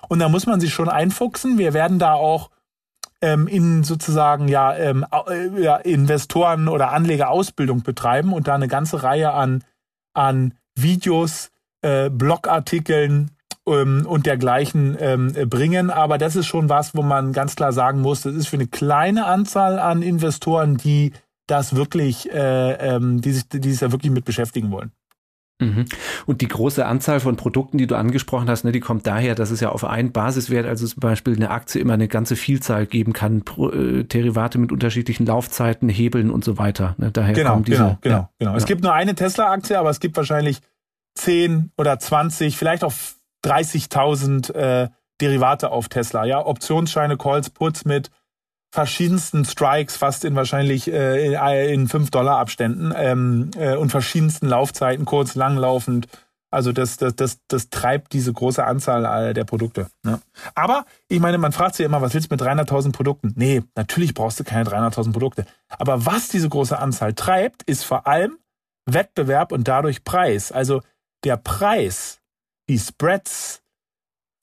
[0.08, 1.58] Und da muss man sich schon einfuchsen.
[1.58, 2.50] Wir werden da auch
[3.20, 9.02] ähm, in sozusagen ja, ähm, äh, ja Investoren oder Anlegerausbildung betreiben und da eine ganze
[9.02, 9.64] Reihe an,
[10.14, 11.50] an Videos,
[11.82, 13.30] äh, Blogartikeln,
[13.66, 15.90] ähm, und dergleichen ähm, bringen.
[15.90, 18.66] Aber das ist schon was, wo man ganz klar sagen muss, das ist für eine
[18.66, 21.12] kleine Anzahl an Investoren, die
[21.46, 24.92] das wirklich, äh, ähm, die, sich, die sich da wirklich mit beschäftigen wollen.
[25.58, 25.86] Mhm.
[26.26, 29.50] Und die große Anzahl von Produkten, die du angesprochen hast, ne, die kommt daher, dass
[29.50, 33.14] es ja auf einen Basiswert, also zum Beispiel eine Aktie, immer eine ganze Vielzahl geben
[33.14, 36.94] kann, Pro, äh, Derivate mit unterschiedlichen Laufzeiten, Hebeln und so weiter.
[36.98, 38.54] Ne, daher genau, kommen diese, genau, genau, ja, genau.
[38.54, 40.58] Es gibt nur eine Tesla-Aktie, aber es gibt wahrscheinlich
[41.14, 42.92] 10 oder 20, vielleicht auch
[43.44, 44.88] 30.000 äh,
[45.20, 48.10] Derivate auf Tesla, ja, Optionsscheine, Calls, Puts mit
[48.70, 55.04] verschiedensten Strikes, fast in wahrscheinlich äh, in 5 Dollar Abständen ähm, äh, und verschiedensten Laufzeiten,
[55.04, 56.08] kurz, langlaufend.
[56.50, 59.88] Also das, das, das, das treibt diese große Anzahl der Produkte.
[60.02, 60.20] Ne?
[60.54, 63.32] Aber ich meine, man fragt sich immer, was willst du mit 300.000 Produkten?
[63.36, 65.44] Nee, natürlich brauchst du keine 300.000 Produkte.
[65.68, 68.38] Aber was diese große Anzahl treibt, ist vor allem
[68.86, 70.52] Wettbewerb und dadurch Preis.
[70.52, 70.82] Also
[71.24, 72.20] der Preis
[72.68, 73.62] die Spreads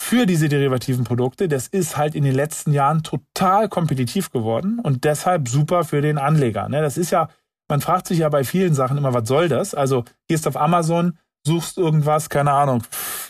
[0.02, 5.06] für diese derivativen Produkte, das ist halt in den letzten Jahren total kompetitiv geworden und
[5.06, 6.68] deshalb super für den Anleger.
[6.68, 6.82] Ne?
[6.82, 7.30] Das ist ja,
[7.70, 9.74] man fragt sich ja bei vielen Sachen immer, was soll das?
[9.74, 12.84] Also gehst auf Amazon, suchst irgendwas, keine Ahnung,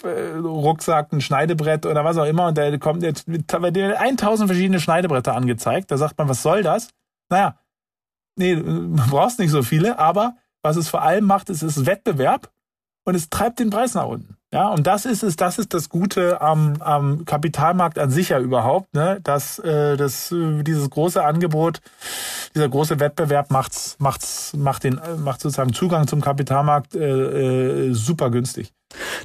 [0.03, 4.49] äh, Rucksack, ein Schneidebrett oder was auch immer und da kommt jetzt bei dir 1000
[4.49, 5.91] verschiedene Schneidebretter angezeigt.
[5.91, 6.89] Da sagt man, was soll das?
[7.29, 7.59] Naja,
[8.35, 12.52] nee, du brauchst nicht so viele, aber was es vor allem macht, ist, ist Wettbewerb
[13.05, 14.37] und es treibt den Preis nach unten.
[14.53, 18.39] Ja, und das ist es, das ist das Gute am, am Kapitalmarkt an sich ja
[18.39, 19.19] überhaupt, ne?
[19.23, 21.81] Dass äh, das, äh, dieses große Angebot,
[22.53, 28.29] dieser große Wettbewerb macht's, macht's, macht den, macht sozusagen Zugang zum Kapitalmarkt äh, äh, super
[28.29, 28.73] günstig.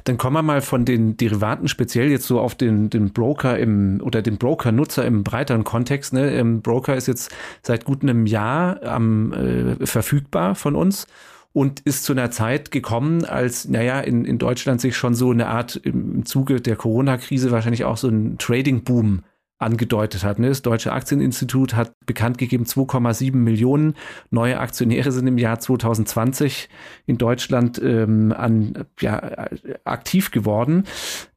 [0.05, 4.01] Dann kommen wir mal von den Derivaten speziell jetzt so auf den, den Broker im
[4.03, 6.11] oder den Broker-Nutzer im breiteren Kontext.
[6.11, 6.31] Ne?
[6.31, 11.05] Im Broker ist jetzt seit gut einem Jahr am, äh, verfügbar von uns
[11.53, 15.47] und ist zu einer Zeit gekommen, als, naja, in, in Deutschland sich schon so eine
[15.47, 19.23] Art im Zuge der Corona-Krise wahrscheinlich auch so ein Trading-Boom
[19.59, 20.39] angedeutet hat.
[20.39, 20.47] Ne?
[20.47, 23.93] Das Deutsche Aktieninstitut hat bekannt gegeben, 2,7 Millionen
[24.31, 26.69] neue Aktionäre sind im Jahr 2020
[27.05, 29.47] in Deutschland ähm, an, ja,
[29.83, 30.85] aktiv geworden.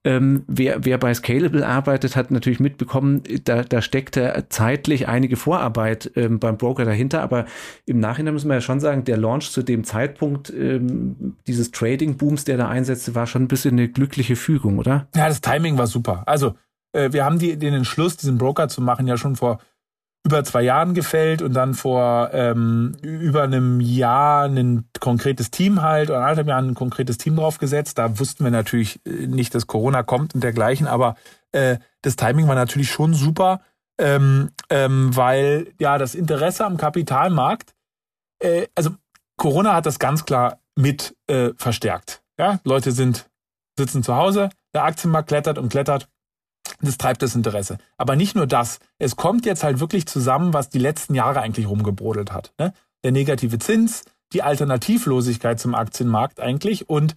[0.05, 6.13] Ähm, wer, wer bei Scalable arbeitet, hat natürlich mitbekommen, da, da steckte zeitlich einige Vorarbeit
[6.17, 7.47] ähm, beim Broker dahinter, aber
[7.87, 12.45] im Nachhinein muss man ja schon sagen, der Launch zu dem Zeitpunkt ähm, dieses Trading-Booms,
[12.45, 15.09] der da einsetzte, war schon ein bisschen eine glückliche Fügung, oder?
[15.15, 16.23] Ja, das Timing war super.
[16.27, 16.55] Also
[16.93, 19.59] äh, wir haben die, den Entschluss, diesen Broker zu machen, ja schon vor
[20.25, 26.11] über zwei Jahren gefällt und dann vor ähm, über einem Jahr ein konkretes Team halt
[26.11, 27.99] oder anderthalb Jahren ein konkretes Team draufgesetzt.
[27.99, 31.17] Da wussten wir natürlich äh, nicht, dass Corona kommt und dergleichen, aber
[31.51, 33.63] äh, das Timing war natürlich schon super,
[33.99, 37.75] ähm, ähm, weil ja das Interesse am Kapitalmarkt,
[38.39, 38.91] äh, also
[39.37, 42.23] Corona hat das ganz klar mit äh, verstärkt.
[42.39, 43.29] Ja, Leute sind
[43.77, 46.09] sitzen zu Hause, der Aktienmarkt klettert und klettert
[46.81, 47.79] das treibt das Interesse.
[47.97, 48.81] Aber nicht nur das.
[48.99, 52.53] Es kommt jetzt halt wirklich zusammen, was die letzten Jahre eigentlich rumgebrodelt hat.
[52.59, 52.73] Ne?
[53.05, 57.15] Der negative Zins, die Alternativlosigkeit zum Aktienmarkt eigentlich und,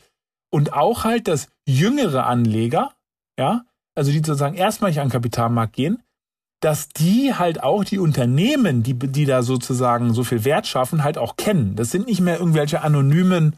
[0.49, 2.91] und auch halt, dass jüngere Anleger,
[3.37, 6.03] ja, also die sozusagen erstmalig an den Kapitalmarkt gehen,
[6.59, 11.17] dass die halt auch die Unternehmen, die, die da sozusagen so viel Wert schaffen, halt
[11.17, 11.75] auch kennen.
[11.75, 13.57] Das sind nicht mehr irgendwelche anonymen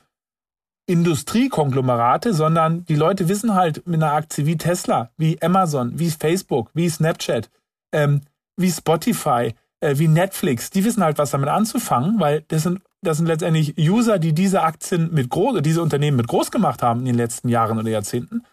[0.88, 6.72] Industriekonglomerate, sondern die Leute wissen halt mit einer Aktie wie Tesla, wie Amazon, wie Facebook,
[6.74, 7.50] wie Snapchat,
[7.92, 8.22] ähm,
[8.56, 13.18] wie Spotify, äh, wie Netflix, die wissen halt, was damit anzufangen, weil das sind, das
[13.18, 17.06] sind letztendlich User, die diese Aktien mit groß, diese Unternehmen mit groß gemacht haben in
[17.08, 18.44] den letzten Jahren oder Jahrzehnten.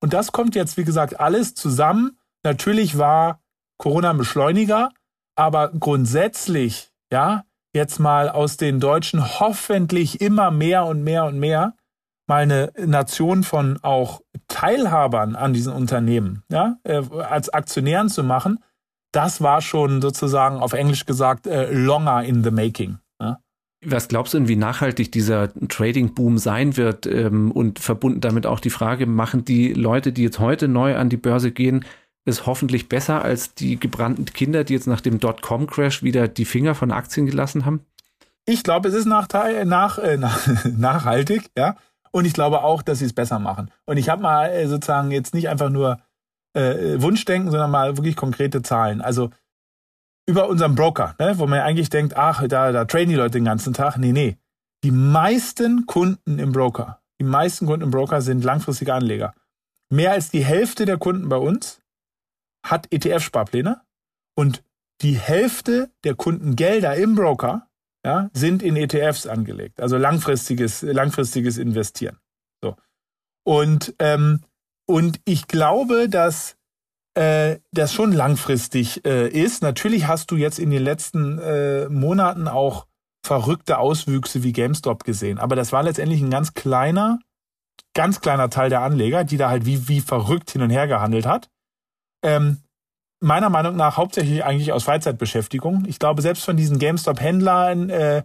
[0.00, 2.18] Und das kommt jetzt, wie gesagt, alles zusammen.
[2.42, 3.40] Natürlich war
[3.78, 4.90] Corona ein Beschleuniger,
[5.36, 11.74] aber grundsätzlich, ja, jetzt mal aus den Deutschen hoffentlich immer mehr und mehr und mehr
[12.32, 18.58] mal eine Nation von auch Teilhabern an diesen Unternehmen, ja, äh, als Aktionären zu machen,
[19.12, 22.98] das war schon sozusagen auf Englisch gesagt äh, longer in the making.
[23.20, 23.38] Ja?
[23.84, 27.06] Was glaubst du denn, wie nachhaltig dieser Trading-Boom sein wird?
[27.06, 31.10] Ähm, und verbunden damit auch die Frage, machen die Leute, die jetzt heute neu an
[31.10, 31.84] die Börse gehen,
[32.24, 36.74] es hoffentlich besser als die gebrannten Kinder, die jetzt nach dem Dotcom-Crash wieder die Finger
[36.74, 37.80] von Aktien gelassen haben?
[38.46, 41.76] Ich glaube, es ist nachteil, nach, äh, nach, nachhaltig, ja.
[42.12, 43.70] Und ich glaube auch, dass sie es besser machen.
[43.86, 45.98] Und ich habe mal äh, sozusagen jetzt nicht einfach nur
[46.54, 49.00] äh, Wunschdenken, sondern mal wirklich konkrete Zahlen.
[49.00, 49.30] Also
[50.26, 53.44] über unseren Broker, ne, wo man eigentlich denkt, ach, da, da traden die Leute den
[53.44, 53.96] ganzen Tag.
[53.96, 54.36] Nee, nee.
[54.84, 59.34] Die meisten Kunden im Broker, die meisten Kunden im Broker sind langfristige Anleger.
[59.90, 61.80] Mehr als die Hälfte der Kunden bei uns
[62.64, 63.80] hat ETF-Sparpläne
[64.36, 64.62] und
[65.02, 67.68] die Hälfte der Kundengelder im Broker
[68.04, 72.18] ja, sind in ETFs angelegt, also langfristiges, langfristiges Investieren.
[72.62, 72.76] So.
[73.44, 74.42] Und, ähm,
[74.86, 76.56] und ich glaube, dass
[77.14, 79.62] äh, das schon langfristig äh, ist.
[79.62, 82.86] Natürlich hast du jetzt in den letzten äh, Monaten auch
[83.24, 87.20] verrückte Auswüchse wie GameStop gesehen, aber das war letztendlich ein ganz kleiner,
[87.94, 91.26] ganz kleiner Teil der Anleger, die da halt wie, wie verrückt hin und her gehandelt
[91.26, 91.48] hat.
[92.24, 92.62] Ähm,
[93.22, 95.84] meiner Meinung nach hauptsächlich eigentlich aus Freizeitbeschäftigung.
[95.86, 98.22] Ich glaube, selbst von diesen GameStop-Händlern äh,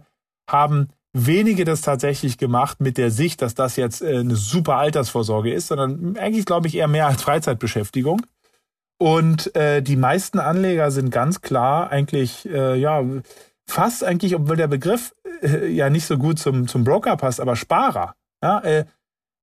[0.48, 5.52] haben wenige das tatsächlich gemacht mit der Sicht, dass das jetzt äh, eine super Altersvorsorge
[5.52, 8.22] ist, sondern eigentlich glaube ich eher mehr als Freizeitbeschäftigung.
[8.98, 13.02] Und äh, die meisten Anleger sind ganz klar eigentlich, äh, ja,
[13.66, 17.54] fast eigentlich, obwohl der Begriff äh, ja nicht so gut zum, zum Broker passt, aber
[17.54, 18.14] Sparer.
[18.42, 18.84] Ja, äh,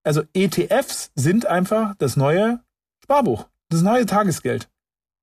[0.04, 2.60] also ETFs sind einfach das neue
[3.04, 4.68] Sparbuch, das neue Tagesgeld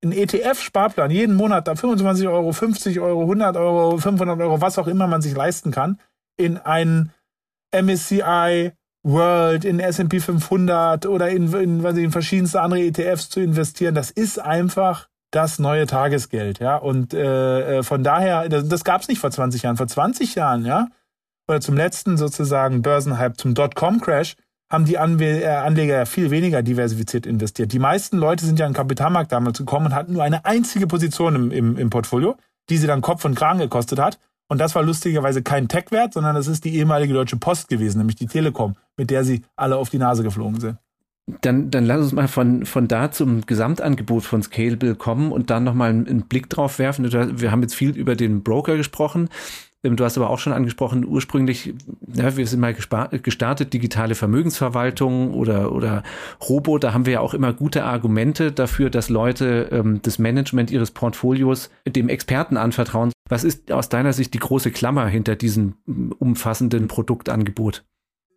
[0.03, 4.87] ein ETF-Sparplan jeden Monat da 25 Euro, 50 Euro, 100 Euro, 500 Euro, was auch
[4.87, 5.99] immer man sich leisten kann,
[6.37, 7.11] in einen
[7.71, 8.71] MSCI
[9.05, 13.95] World, in S&P 500 oder in, in, was ich, in verschiedenste andere ETFs zu investieren,
[13.95, 16.77] das ist einfach das neue Tagesgeld, ja.
[16.77, 19.77] Und äh, äh von daher, das, das gab es nicht vor 20 Jahren.
[19.77, 20.87] Vor 20 Jahren, ja,
[21.47, 24.35] oder zum letzten sozusagen Börsenhype, zum Dotcom-Crash,
[24.73, 27.71] haben die äh, Anleger ja viel weniger diversifiziert investiert.
[27.71, 31.35] Die meisten Leute sind ja den Kapitalmarkt damals gekommen und hatten nur eine einzige Position
[31.35, 32.35] im, im, im Portfolio,
[32.69, 34.19] die sie dann Kopf und Kragen gekostet hat.
[34.49, 38.15] Und das war lustigerweise kein Tech-Wert, sondern das ist die ehemalige Deutsche Post gewesen, nämlich
[38.15, 40.77] die Telekom, mit der sie alle auf die Nase geflogen sind.
[41.41, 45.63] Dann, dann lass uns mal von, von da zum Gesamtangebot von Scalable kommen und dann
[45.63, 47.09] nochmal einen Blick drauf werfen.
[47.39, 49.29] Wir haben jetzt viel über den Broker gesprochen.
[49.83, 51.73] Ähm, du hast aber auch schon angesprochen, ursprünglich,
[52.13, 56.03] ja, wir sind mal gestartet, digitale Vermögensverwaltung oder, oder
[56.47, 60.71] Robo, da haben wir ja auch immer gute Argumente dafür, dass Leute ähm, das Management
[60.71, 63.11] ihres Portfolios dem Experten anvertrauen.
[63.29, 67.85] Was ist aus deiner Sicht die große Klammer hinter diesem mm, umfassenden Produktangebot?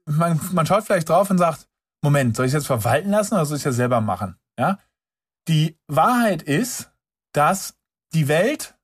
[0.09, 1.69] Man, man schaut vielleicht drauf und sagt,
[2.03, 4.37] Moment, soll ich es jetzt verwalten lassen oder soll ich es ja selber machen?
[4.59, 4.79] Ja?
[5.49, 6.93] Die Wahrheit ist,
[7.33, 7.77] dass
[8.15, 8.77] die Welt,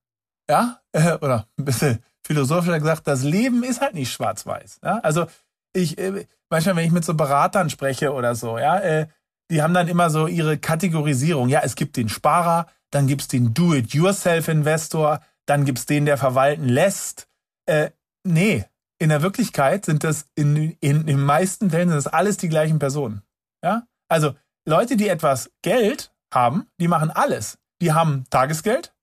[0.50, 4.80] ja, äh, oder ein bisschen philosophischer gesagt, das Leben ist halt nicht schwarz-weiß.
[4.82, 4.98] Ja?
[4.98, 5.26] Also
[5.72, 9.06] ich, äh, manchmal, wenn ich mit so Beratern spreche oder so, ja, äh,
[9.50, 11.48] die haben dann immer so ihre Kategorisierung.
[11.48, 17.28] Ja, es gibt den Sparer, dann gibt's den Do-it-yourself-Investor, dann gibt's den, der verwalten lässt.
[17.66, 17.90] Äh,
[18.24, 18.64] nee,
[18.98, 22.48] in der Wirklichkeit sind das in, in, in den meisten Fällen sind das alles die
[22.48, 23.22] gleichen Personen.
[23.62, 24.34] Ja, also
[24.66, 27.58] Leute, die etwas Geld haben, die machen alles.
[27.80, 28.94] Die haben Tagesgeld,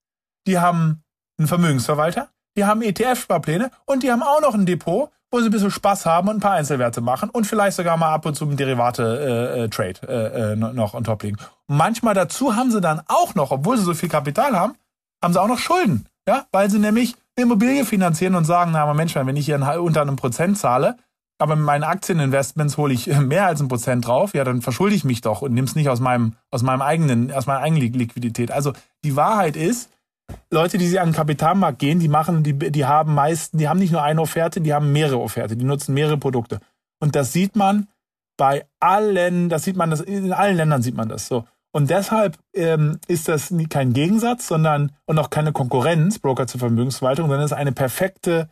[0.48, 1.04] die haben
[1.38, 5.52] einen Vermögensverwalter, die haben ETF-Sparpläne und die haben auch noch ein Depot, wo sie ein
[5.52, 8.46] bisschen Spaß haben und ein paar Einzelwerte machen und vielleicht sogar mal ab und zu
[8.46, 11.38] ein Derivate-Trade äh, äh, äh, noch on top legen.
[11.68, 14.74] Manchmal dazu haben sie dann auch noch, obwohl sie so viel Kapital haben,
[15.24, 16.08] haben sie auch noch Schulden.
[16.28, 20.02] Ja, weil sie nämlich eine Immobilie finanzieren und sagen, na, Mensch, wenn ich hier unter
[20.02, 20.96] einem Prozent zahle,
[21.40, 25.06] aber mit meinen Aktieninvestments hole ich mehr als ein Prozent drauf, ja, dann verschulde ich
[25.06, 28.52] mich doch und nimm's nicht aus meinem, aus meinem eigenen, aus meiner eigenen Liquidität.
[28.52, 29.90] Also die Wahrheit ist,
[30.52, 33.80] Leute, die sie an den Kapitalmarkt gehen, die machen, die, die haben meisten, die haben
[33.80, 36.60] nicht nur eine Offerte, die haben mehrere Offerte, die nutzen mehrere Produkte.
[37.00, 37.88] Und das sieht man
[38.38, 41.46] bei allen, das sieht man, das, in allen Ländern sieht man das so.
[41.72, 47.28] Und deshalb ähm, ist das kein Gegensatz, sondern und auch keine Konkurrenz, Broker zur Vermögensverwaltung,
[47.28, 48.50] sondern es ist eine perfekte,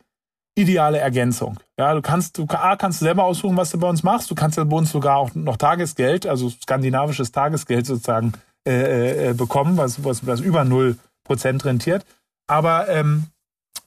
[0.58, 1.60] ideale Ergänzung.
[1.80, 4.30] Ja, du kannst, du A, kannst du selber aussuchen, was du bei uns machst.
[4.30, 8.34] Du kannst ja bei uns sogar auch noch Tagesgeld, also skandinavisches Tagesgeld sozusagen
[8.68, 12.06] äh, äh, bekommen, was, was, was über null Prozent rentiert.
[12.48, 13.28] Aber ähm,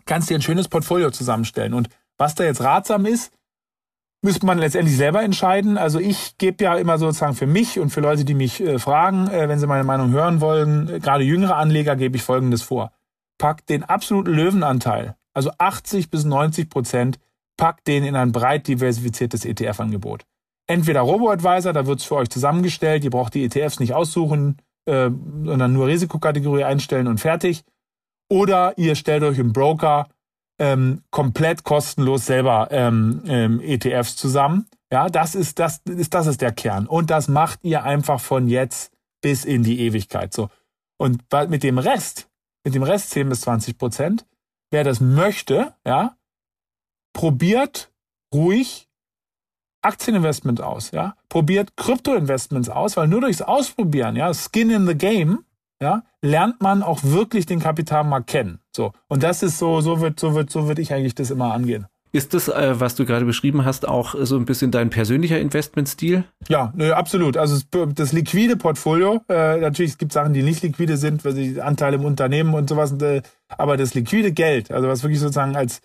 [0.07, 1.75] kannst dir ein schönes Portfolio zusammenstellen.
[1.75, 3.33] Und was da jetzt ratsam ist,
[4.23, 5.79] müsste man letztendlich selber entscheiden.
[5.79, 9.29] Also ich gebe ja immer sozusagen für mich und für Leute, die mich äh, fragen,
[9.29, 12.93] äh, wenn sie meine Meinung hören wollen, äh, gerade jüngere Anleger, gebe ich Folgendes vor.
[13.39, 17.19] Packt den absoluten Löwenanteil, also 80 bis 90 Prozent,
[17.57, 20.25] packt den in ein breit diversifiziertes ETF-Angebot.
[20.67, 24.59] Entweder Robo-Advisor, da wird es für euch zusammengestellt, ihr braucht die ETFs nicht aussuchen,
[24.91, 25.11] äh,
[25.45, 27.65] sondern nur Risikokategorie einstellen und fertig.
[28.29, 30.09] Oder ihr stellt euch im Broker
[30.59, 34.67] ähm, komplett kostenlos selber ähm, ähm, ETFs zusammen.
[34.93, 38.49] Ja, das ist das ist das ist der Kern und das macht ihr einfach von
[38.49, 40.49] jetzt bis in die Ewigkeit so.
[40.99, 42.29] Und mit dem Rest,
[42.65, 44.27] mit dem Rest 10 bis 20 Prozent,
[44.71, 46.17] wer das möchte, ja,
[47.15, 47.91] probiert
[48.35, 48.90] ruhig
[49.83, 55.45] Aktieninvestment aus, ja, probiert Kryptoinvestments aus, weil nur durchs Ausprobieren, ja, Skin in the Game,
[55.81, 58.61] ja, lernt man auch wirklich den Kapitalmarkt kennen.
[58.75, 58.93] So.
[59.09, 61.87] Und das ist so, so wird, so wird, so würde ich eigentlich das immer angehen.
[62.13, 66.25] Ist das, äh, was du gerade beschrieben hast, auch so ein bisschen dein persönlicher Investmentstil?
[66.49, 67.37] Ja, nö, absolut.
[67.37, 67.61] Also
[67.95, 71.97] das, liquide Portfolio, äh, natürlich es gibt Sachen, die nicht liquide sind, weil sie Anteile
[71.97, 75.83] im Unternehmen und sowas, äh, aber das liquide Geld, also was wirklich sozusagen als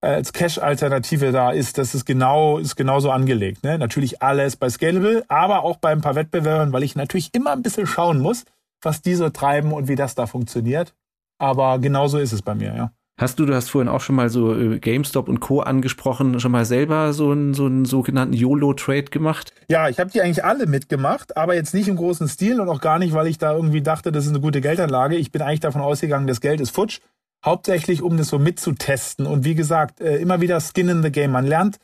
[0.00, 3.64] als Cash-Alternative da ist, das ist genau, ist genauso angelegt.
[3.64, 3.78] Ne?
[3.78, 7.62] Natürlich alles bei Scalable, aber auch bei ein paar Wettbewerbern, weil ich natürlich immer ein
[7.62, 8.44] bisschen schauen muss,
[8.82, 10.94] was die so treiben und wie das da funktioniert.
[11.38, 12.92] Aber genauso ist es bei mir, ja.
[13.18, 15.60] Hast du, du hast vorhin auch schon mal so äh, GameStop und Co.
[15.60, 19.54] angesprochen, schon mal selber so einen, so einen sogenannten YOLO-Trade gemacht?
[19.70, 22.82] Ja, ich habe die eigentlich alle mitgemacht, aber jetzt nicht im großen Stil und auch
[22.82, 25.16] gar nicht, weil ich da irgendwie dachte, das ist eine gute Geldanlage.
[25.16, 27.00] Ich bin eigentlich davon ausgegangen, das Geld ist futsch.
[27.46, 29.26] Hauptsächlich, um das so mitzutesten.
[29.26, 31.30] Und wie gesagt, äh, immer wieder Skin in the Game.
[31.30, 31.78] Man lernt,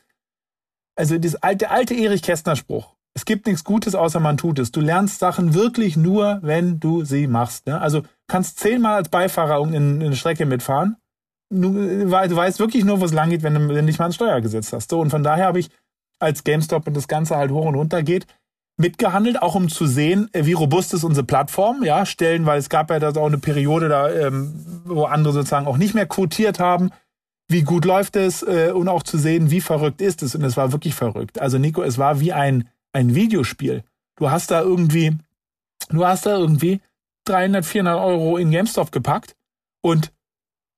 [0.96, 2.94] also das alte, alte Erich Kästner Spruch.
[3.14, 4.72] Es gibt nichts Gutes, außer man tut es.
[4.72, 7.66] Du lernst Sachen wirklich nur, wenn du sie machst.
[7.66, 7.80] Ne?
[7.80, 10.96] Also kannst zehnmal als Beifahrer in, in eine Strecke mitfahren
[11.52, 14.06] du, du weißt wirklich nur, wo es lang geht, wenn du, wenn du nicht mal
[14.06, 14.90] ein Steuer gesetzt hast.
[14.90, 15.70] So, und von daher habe ich,
[16.18, 18.26] als GameStop und das Ganze halt hoch und runter geht,
[18.76, 21.82] mitgehandelt, auch um zu sehen, äh, wie robust ist unsere Plattform.
[21.84, 25.66] Ja, stellen, weil es gab ja da auch eine Periode, da, ähm, wo andere sozusagen
[25.66, 26.90] auch nicht mehr quotiert haben.
[27.48, 30.34] Wie gut läuft es äh, und auch zu sehen, wie verrückt ist es.
[30.34, 31.40] Und es war wirklich verrückt.
[31.40, 33.84] Also Nico, es war wie ein, ein Videospiel.
[34.16, 35.16] Du hast da irgendwie,
[35.90, 36.80] du hast da irgendwie
[37.24, 39.36] 300, 400 Euro in GameStop gepackt
[39.82, 40.12] und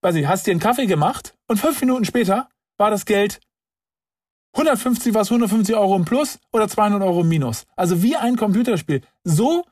[0.03, 3.41] weiß ich, hast dir einen Kaffee gemacht und fünf Minuten später war das Geld
[4.55, 7.67] 150, was 150 Euro im Plus oder 200 Euro im Minus.
[7.77, 9.03] Also wie ein Computerspiel.
[9.25, 9.65] So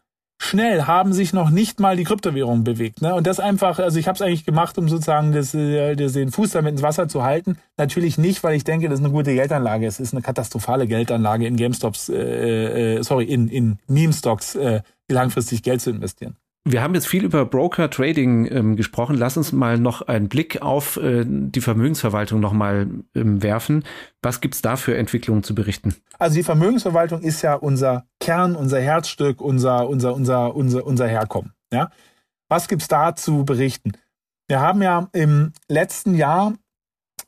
[0.42, 3.01] schnell haben sich noch nicht mal die Kryptowährungen bewegt.
[3.01, 3.14] Ne?
[3.14, 6.33] Und das einfach, also ich habe es eigentlich gemacht, um sozusagen das, äh, das, den
[6.33, 7.59] Fuß damit ins Wasser zu halten.
[7.77, 9.87] Natürlich nicht, weil ich denke, das ist eine gute Geldanlage.
[9.87, 15.62] Es ist eine katastrophale Geldanlage in GameStops, äh, äh, sorry, in, in Meme-Stocks äh, langfristig
[15.62, 16.37] Geld zu investieren.
[16.64, 19.16] Wir haben jetzt viel über Broker Trading ähm, gesprochen.
[19.16, 23.85] Lass uns mal noch einen Blick auf äh, die Vermögensverwaltung noch mal ähm, werfen.
[24.22, 25.96] Was gibt's da für Entwicklungen zu berichten?
[26.20, 31.53] Also die Vermögensverwaltung ist ja unser Kern, unser Herzstück, unser unser unser unser unser Herkommen.
[31.72, 31.90] Ja,
[32.48, 33.92] was gibt's da zu berichten?
[34.46, 36.55] Wir haben ja im letzten Jahr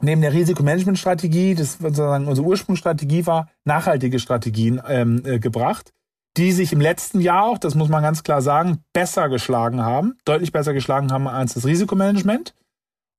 [0.00, 5.92] neben der Risikomanagementstrategie, das sozusagen unsere Ursprungsstrategie war, nachhaltige Strategien ähm, äh, gebracht
[6.36, 10.18] die sich im letzten Jahr auch, das muss man ganz klar sagen, besser geschlagen haben,
[10.24, 12.54] deutlich besser geschlagen haben als das Risikomanagement.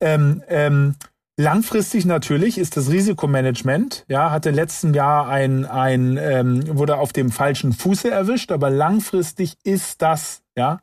[0.02, 0.96] Ähm, ähm,
[1.38, 7.30] langfristig natürlich ist das Risikomanagement, ja, hatte letzten Jahr ein, ein ähm, wurde auf dem
[7.30, 10.80] falschen Fuße erwischt, aber langfristig ist das, ja,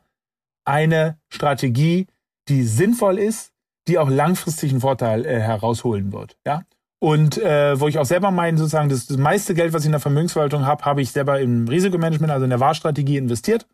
[0.64, 2.08] eine Strategie,
[2.48, 3.52] die sinnvoll ist,
[3.86, 6.62] die auch langfristig einen Vorteil äh, herausholen wird, ja.
[7.04, 9.92] Und äh, wo ich auch selber meine, sozusagen, das, das meiste Geld, was ich in
[9.92, 13.66] der Vermögensverwaltung habe, habe ich selber im Risikomanagement, also in der Wahrstrategie investiert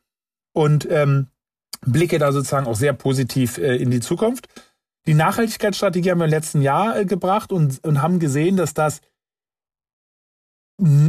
[0.53, 1.29] und ähm,
[1.83, 4.49] blicke da sozusagen auch sehr positiv äh, in die Zukunft.
[5.07, 9.01] Die Nachhaltigkeitsstrategie haben wir im letzten Jahr äh, gebracht und, und haben gesehen, dass das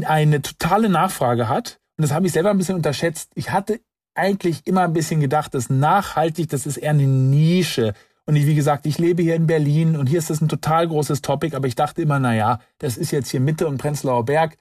[0.06, 1.80] eine totale Nachfrage hat.
[1.98, 3.32] Und das habe ich selber ein bisschen unterschätzt.
[3.34, 3.82] Ich hatte
[4.14, 7.96] eigentlich immer ein bisschen gedacht, dass nachhaltig, das ist eher eine Nische.
[8.26, 10.88] Und ich, wie gesagt, ich lebe hier in Berlin und hier ist das ein total
[10.88, 14.26] großes Topic, aber ich dachte immer, na ja, das ist jetzt hier Mitte und Prenzlauer
[14.26, 14.58] Berg.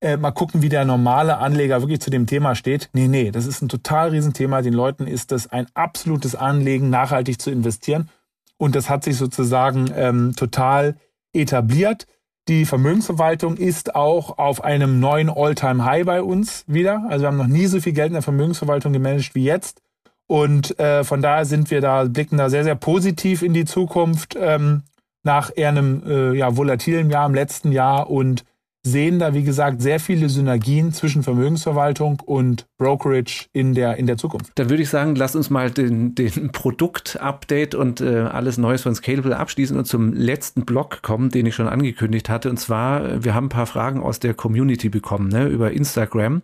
[0.00, 2.90] Äh, mal gucken, wie der normale Anleger wirklich zu dem Thema steht.
[2.92, 4.60] Nee, nee, das ist ein total Riesenthema.
[4.60, 8.10] Den Leuten ist das ein absolutes Anlegen, nachhaltig zu investieren.
[8.58, 10.96] Und das hat sich sozusagen ähm, total
[11.32, 12.06] etabliert.
[12.48, 17.04] Die Vermögensverwaltung ist auch auf einem neuen All-Time-High bei uns wieder.
[17.08, 19.82] Also wir haben noch nie so viel Geld in der Vermögensverwaltung gemanagt wie jetzt.
[20.26, 24.36] Und äh, von daher sind wir da, blicken da sehr, sehr positiv in die Zukunft
[24.38, 24.82] ähm,
[25.22, 28.44] nach eher einem äh, ja, volatilen Jahr im letzten Jahr und
[28.86, 34.16] sehen da, wie gesagt, sehr viele Synergien zwischen Vermögensverwaltung und Brokerage in der, in der
[34.16, 34.52] Zukunft.
[34.54, 38.94] Dann würde ich sagen, lass uns mal den, den Produkt-Update und äh, alles Neues von
[38.94, 42.48] Scalable abschließen und zum letzten Block kommen, den ich schon angekündigt hatte.
[42.48, 46.42] Und zwar, wir haben ein paar Fragen aus der Community bekommen, ne, über Instagram.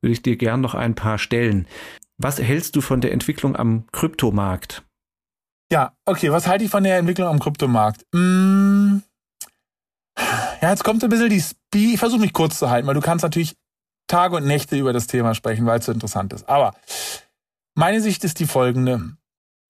[0.00, 1.66] Würde ich dir gern noch ein paar stellen.
[2.18, 4.84] Was hältst du von der Entwicklung am Kryptomarkt?
[5.72, 8.04] Ja, okay, was halte ich von der Entwicklung am Kryptomarkt?
[8.14, 9.02] Hm,
[10.62, 11.94] ja, jetzt kommt ein bisschen die Speed.
[11.94, 13.54] Ich versuche mich kurz zu halten, weil du kannst natürlich
[14.08, 16.48] Tage und Nächte über das Thema sprechen, weil es so interessant ist.
[16.48, 16.74] Aber
[17.76, 19.16] Meine Sicht ist die folgende.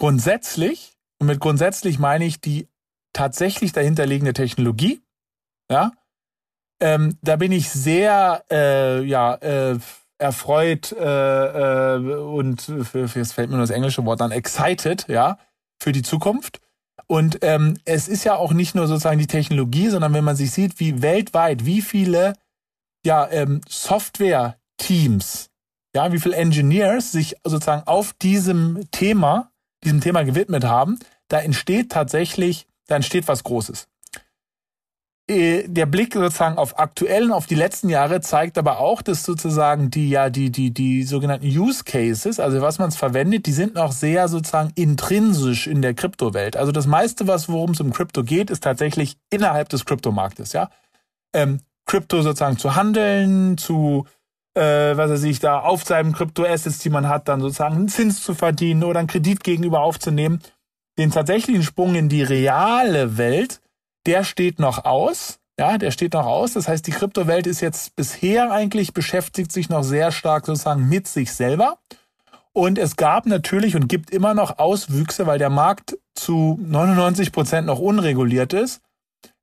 [0.00, 2.68] Grundsätzlich, und mit grundsätzlich meine ich die
[3.12, 5.02] tatsächlich dahinterliegende Technologie,
[5.70, 5.92] ja,
[6.80, 9.78] ähm, da bin ich sehr, äh, ja, äh,
[10.18, 15.06] erfreut äh, äh, und für, für, jetzt fällt mir nur das englische Wort an, excited,
[15.08, 15.38] ja,
[15.80, 16.60] für die Zukunft.
[17.06, 20.50] Und ähm, es ist ja auch nicht nur sozusagen die Technologie, sondern wenn man sich
[20.50, 22.34] sieht, wie weltweit, wie viele
[23.04, 25.48] ja, ähm, Software-Teams,
[25.94, 29.50] ja, wie viele Engineers sich sozusagen auf diesem Thema,
[29.84, 30.98] diesem Thema gewidmet haben,
[31.28, 33.88] da entsteht tatsächlich, da entsteht was Großes.
[35.28, 39.90] Äh, der Blick sozusagen auf aktuellen, auf die letzten Jahre zeigt aber auch, dass sozusagen
[39.90, 43.74] die ja die die die sogenannten Use Cases, also was man es verwendet, die sind
[43.74, 46.56] noch sehr sozusagen intrinsisch in der Kryptowelt.
[46.56, 50.70] Also das meiste, was worum es um Krypto geht, ist tatsächlich innerhalb des Kryptomarktes, ja.
[51.34, 54.06] Ähm, Krypto sozusagen zu handeln, zu
[54.54, 58.22] äh, was er sich da auf seinem Krypto-Assets, die man hat, dann sozusagen einen Zins
[58.22, 60.40] zu verdienen oder einen Kredit gegenüber aufzunehmen.
[60.96, 63.60] Den tatsächlichen Sprung in die reale Welt
[64.08, 65.38] der steht noch aus.
[65.60, 66.54] Ja, der steht noch aus.
[66.54, 71.06] Das heißt, die Kryptowelt ist jetzt bisher eigentlich beschäftigt sich noch sehr stark sozusagen mit
[71.06, 71.78] sich selber.
[72.54, 77.66] Und es gab natürlich und gibt immer noch Auswüchse, weil der Markt zu 99 Prozent
[77.66, 78.80] noch unreguliert ist.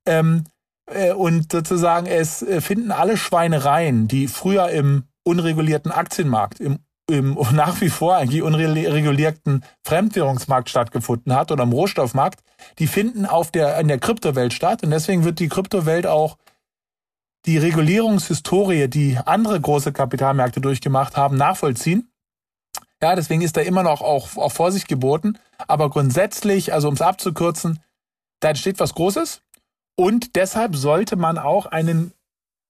[0.04, 0.44] Ähm,
[0.86, 6.80] äh, und sozusagen es äh, finden alle Schweinereien, die früher im unregulierten Aktienmarkt, im
[7.10, 12.42] im nach wie vor eigentlich unregulierten Fremdwährungsmarkt stattgefunden hat oder im Rohstoffmarkt,
[12.78, 14.82] die finden auf der, in der Kryptowelt statt.
[14.82, 16.36] Und deswegen wird die Kryptowelt auch
[17.46, 22.10] die Regulierungshistorie, die andere große Kapitalmärkte durchgemacht haben, nachvollziehen.
[23.00, 25.38] Ja, deswegen ist da immer noch auch, auch Vorsicht geboten.
[25.68, 27.80] Aber grundsätzlich, also um es abzukürzen,
[28.40, 29.42] da entsteht was Großes.
[29.96, 32.12] Und deshalb sollte man auch einen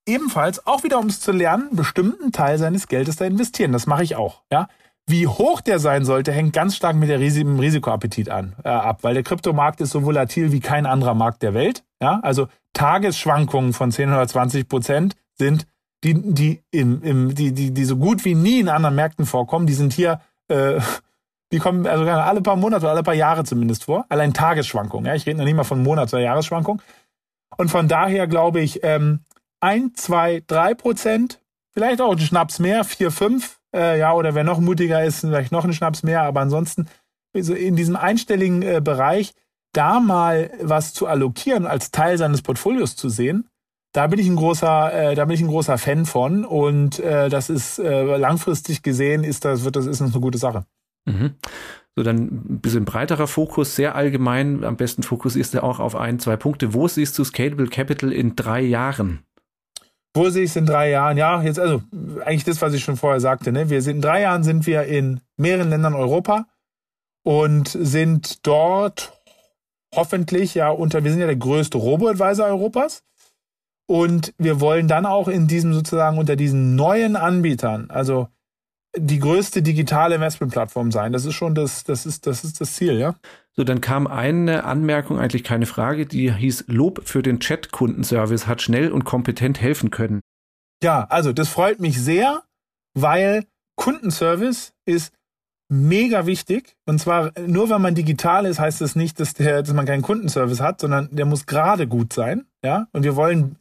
[0.06, 3.72] ebenfalls, auch wieder um es zu lernen, bestimmten Teil seines Geldes da investieren.
[3.72, 4.42] Das mache ich auch.
[4.50, 4.68] Ja?
[5.06, 8.98] Wie hoch der sein sollte, hängt ganz stark mit der dem Risikoappetit an, äh, ab,
[9.02, 11.84] weil der Kryptomarkt ist so volatil wie kein anderer Markt der Welt.
[12.00, 12.20] Ja?
[12.22, 15.66] Also Tagesschwankungen von 10 oder 20 Prozent sind
[16.04, 19.66] die, die, im, im, die, die, die so gut wie nie in anderen Märkten vorkommen.
[19.66, 20.80] Die sind hier, äh,
[21.52, 24.06] die kommen also alle paar Monate oder alle paar Jahre zumindest vor.
[24.08, 25.06] Allein Tagesschwankungen.
[25.06, 25.14] Ja?
[25.14, 26.82] Ich rede noch nicht mal von Monats- oder Jahresschwankungen.
[27.56, 29.20] Und von daher glaube ich, ähm,
[29.60, 31.40] ein, zwei, drei Prozent,
[31.72, 35.52] vielleicht auch ein Schnaps mehr, vier, fünf, äh, ja, oder wer noch mutiger ist, vielleicht
[35.52, 36.86] noch ein Schnaps mehr, aber ansonsten
[37.34, 39.34] also in diesem einstelligen äh, Bereich
[39.72, 43.48] da mal was zu allokieren, als Teil seines Portfolios zu sehen,
[43.92, 47.28] da bin ich ein großer, äh, da bin ich ein großer Fan von und äh,
[47.28, 50.66] das ist äh, langfristig gesehen ist das wird das ist eine gute Sache.
[51.06, 51.34] Mhm.
[51.94, 54.64] So dann ein bisschen breiterer Fokus, sehr allgemein.
[54.64, 56.74] Am besten Fokus ist er auch auf ein, zwei Punkte.
[56.74, 59.20] Wo siehst du Scalable Capital in drei Jahren?
[60.16, 61.18] Wo sehe ich es in drei Jahren?
[61.18, 61.82] Ja, jetzt also
[62.24, 63.52] eigentlich das, was ich schon vorher sagte.
[63.52, 63.68] Ne?
[63.68, 66.46] Wir sind in drei Jahren sind wir in mehreren Ländern Europa
[67.22, 69.12] und sind dort
[69.94, 71.04] hoffentlich ja unter.
[71.04, 73.04] Wir sind ja der größte Robo-Advisor Europas
[73.86, 78.28] und wir wollen dann auch in diesem sozusagen unter diesen neuen Anbietern, also
[78.96, 81.12] die größte digitale Investmentplattform sein.
[81.12, 83.14] Das ist schon das, das ist, das ist das Ziel, ja.
[83.58, 88.60] So, dann kam eine Anmerkung, eigentlich keine Frage, die hieß Lob für den Chat-Kundenservice hat
[88.60, 90.20] schnell und kompetent helfen können.
[90.82, 92.42] Ja, also das freut mich sehr,
[92.94, 93.46] weil
[93.76, 95.14] Kundenservice ist
[95.70, 96.76] mega wichtig.
[96.86, 100.02] Und zwar nur wenn man digital ist, heißt das nicht, dass, der, dass man keinen
[100.02, 102.46] Kundenservice hat, sondern der muss gerade gut sein.
[102.62, 103.56] Ja, und wir wollen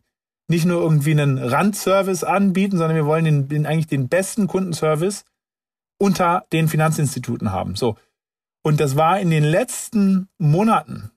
[0.48, 5.24] nicht nur irgendwie einen Randservice anbieten, sondern wir wollen den, den eigentlich den besten Kundenservice
[5.98, 7.76] unter den Finanzinstituten haben.
[7.76, 7.96] So.
[8.66, 11.12] Und das war in den letzten Monaten,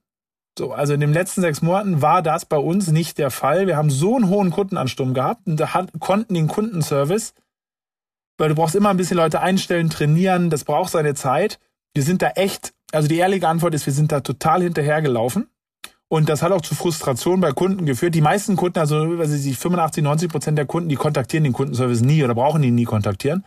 [0.59, 3.67] so, also in den letzten sechs Monaten war das bei uns nicht der Fall.
[3.67, 7.33] Wir haben so einen hohen Kundenansturm gehabt und da hat, konnten den Kundenservice,
[8.37, 11.59] weil du brauchst immer ein bisschen Leute einstellen, trainieren, das braucht seine Zeit.
[11.95, 15.49] Wir sind da echt, also die ehrliche Antwort ist, wir sind da total hinterhergelaufen.
[16.09, 18.15] Und das hat auch zu Frustration bei Kunden geführt.
[18.15, 22.23] Die meisten Kunden, also ich, 85, 90 Prozent der Kunden, die kontaktieren den Kundenservice nie
[22.23, 23.47] oder brauchen ihn nie kontaktieren.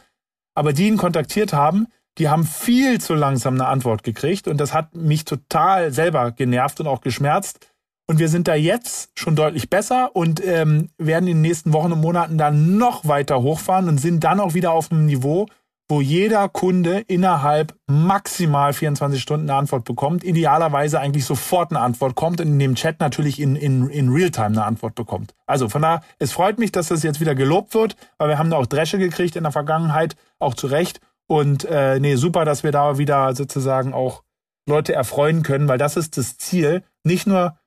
[0.56, 1.86] Aber die ihn kontaktiert haben,
[2.18, 6.80] die haben viel zu langsam eine Antwort gekriegt und das hat mich total selber genervt
[6.80, 7.68] und auch geschmerzt.
[8.08, 11.94] Und wir sind da jetzt schon deutlich besser und ähm, werden in den nächsten Wochen
[11.94, 15.48] und Monaten dann noch weiter hochfahren und sind dann auch wieder auf einem Niveau,
[15.92, 22.16] wo jeder Kunde innerhalb maximal 24 Stunden eine Antwort bekommt, idealerweise eigentlich sofort eine Antwort
[22.16, 25.34] kommt und in dem Chat natürlich in, in, in Realtime eine Antwort bekommt.
[25.46, 28.50] Also von daher, es freut mich, dass das jetzt wieder gelobt wird, weil wir haben
[28.50, 31.02] da auch Dresche gekriegt in der Vergangenheit, auch zu Recht.
[31.32, 34.26] Und äh, nee, super, dass wir da wieder sozusagen auch
[34.68, 37.58] Leute erfreuen können, weil das ist das Ziel, nicht nur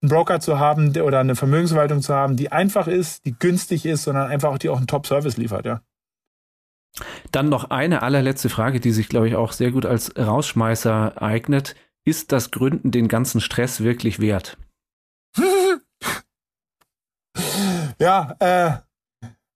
[0.00, 4.04] einen Broker zu haben oder eine Vermögensverwaltung zu haben, die einfach ist, die günstig ist,
[4.04, 5.82] sondern einfach auch die auch einen Top-Service liefert, ja.
[7.32, 11.76] Dann noch eine allerletzte Frage, die sich, glaube ich, auch sehr gut als Rausschmeißer eignet.
[12.06, 14.56] Ist das Gründen den ganzen Stress wirklich wert?
[17.98, 18.78] ja, äh,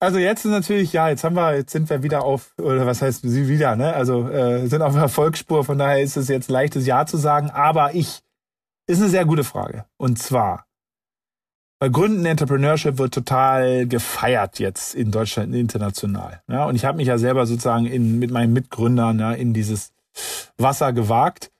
[0.00, 3.02] also jetzt ist natürlich, ja, jetzt haben wir, jetzt sind wir wieder auf, oder was
[3.02, 3.92] heißt sie wieder, ne?
[3.92, 7.94] Also äh, sind auf Erfolgsspur, von daher ist es jetzt leichtes Ja zu sagen, aber
[7.94, 8.20] ich,
[8.86, 9.84] ist eine sehr gute Frage.
[9.98, 10.66] Und zwar,
[11.78, 16.42] bei Gründen Entrepreneurship wird total gefeiert jetzt in Deutschland international.
[16.48, 19.92] Ja, und ich habe mich ja selber sozusagen in, mit meinen Mitgründern ja, in dieses
[20.56, 21.50] Wasser gewagt.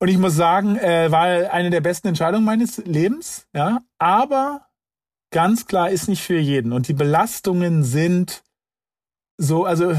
[0.00, 3.46] Und ich muss sagen, äh, war eine der besten Entscheidungen meines Lebens.
[3.54, 4.66] Ja, aber
[5.32, 6.72] ganz klar ist nicht für jeden.
[6.72, 8.44] Und die Belastungen sind
[9.36, 9.94] so, also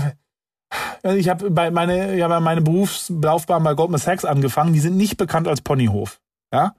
[1.03, 4.73] ich habe bei meine, ja, meine Berufslaufbahn bei Goldman Sachs angefangen.
[4.73, 6.21] Die sind nicht bekannt als Ponyhof.
[6.53, 6.75] Ja,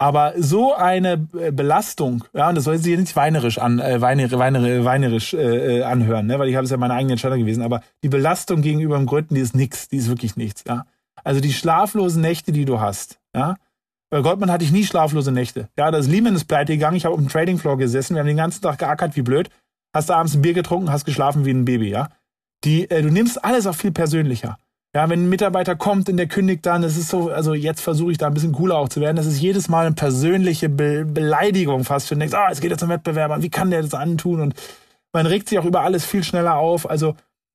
[0.00, 4.84] aber so eine Belastung, ja, und das soll sich nicht weinerisch an, äh, weinerisch, weinerisch,
[4.84, 7.82] weinerisch äh, äh, anhören, ne, weil ich habe es ja meine eigene Entscheidung gewesen, aber
[8.04, 10.86] die Belastung gegenüber dem Gründen, die ist nix, die ist wirklich nichts, ja.
[11.24, 13.56] Also die schlaflosen Nächte, die du hast, ja.
[14.10, 15.68] Bei Goldman hatte ich nie schlaflose Nächte.
[15.76, 18.26] Ja, das Lehman ist pleite gegangen, ich habe auf dem Trading Floor gesessen, wir haben
[18.26, 19.50] den ganzen Tag geackert wie blöd,
[19.94, 22.08] hast abends ein Bier getrunken, hast geschlafen wie ein Baby, ja.
[22.64, 24.58] Die, äh, du nimmst alles auch viel persönlicher.
[24.94, 28.10] Ja, wenn ein Mitarbeiter kommt und der kündigt dann, es ist so, also jetzt versuche
[28.10, 29.16] ich da ein bisschen cooler auch zu werden.
[29.16, 32.10] Das ist jedes Mal eine persönliche Be Beleidigung fast.
[32.10, 34.40] Du denkst, ah, jetzt geht er zum Wettbewerber, wie kann der das antun?
[34.40, 34.54] Und
[35.12, 36.88] man regt sich auch über alles viel schneller auf.
[36.88, 37.14] Also,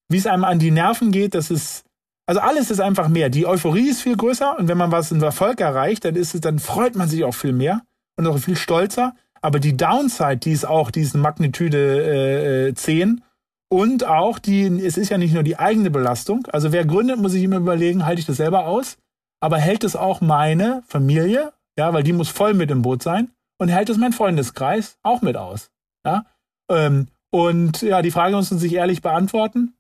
[0.10, 1.86] wie es einem an die Nerven geht, das ist,
[2.26, 3.30] also alles ist einfach mehr.
[3.30, 6.42] Die Euphorie ist viel größer und wenn man was in Erfolg erreicht, dann ist es,
[6.42, 7.82] dann freut man sich auch viel mehr
[8.18, 9.16] und auch viel stolzer.
[9.42, 13.22] Aber die Downside, die ist auch, die ist Magnitude äh, 10
[13.70, 16.48] und auch die, es ist ja nicht nur die eigene Belastung.
[16.52, 18.98] Also wer gründet, muss sich immer überlegen, halte ich das selber aus?
[19.42, 21.52] Aber hält es auch meine Familie?
[21.78, 23.32] Ja, weil die muss voll mit im Boot sein.
[23.58, 25.72] Und hält es mein Freundeskreis auch mit aus?
[26.06, 26.26] Ja.
[26.70, 29.74] Ähm, und ja, die Frage muss man sich ehrlich beantworten.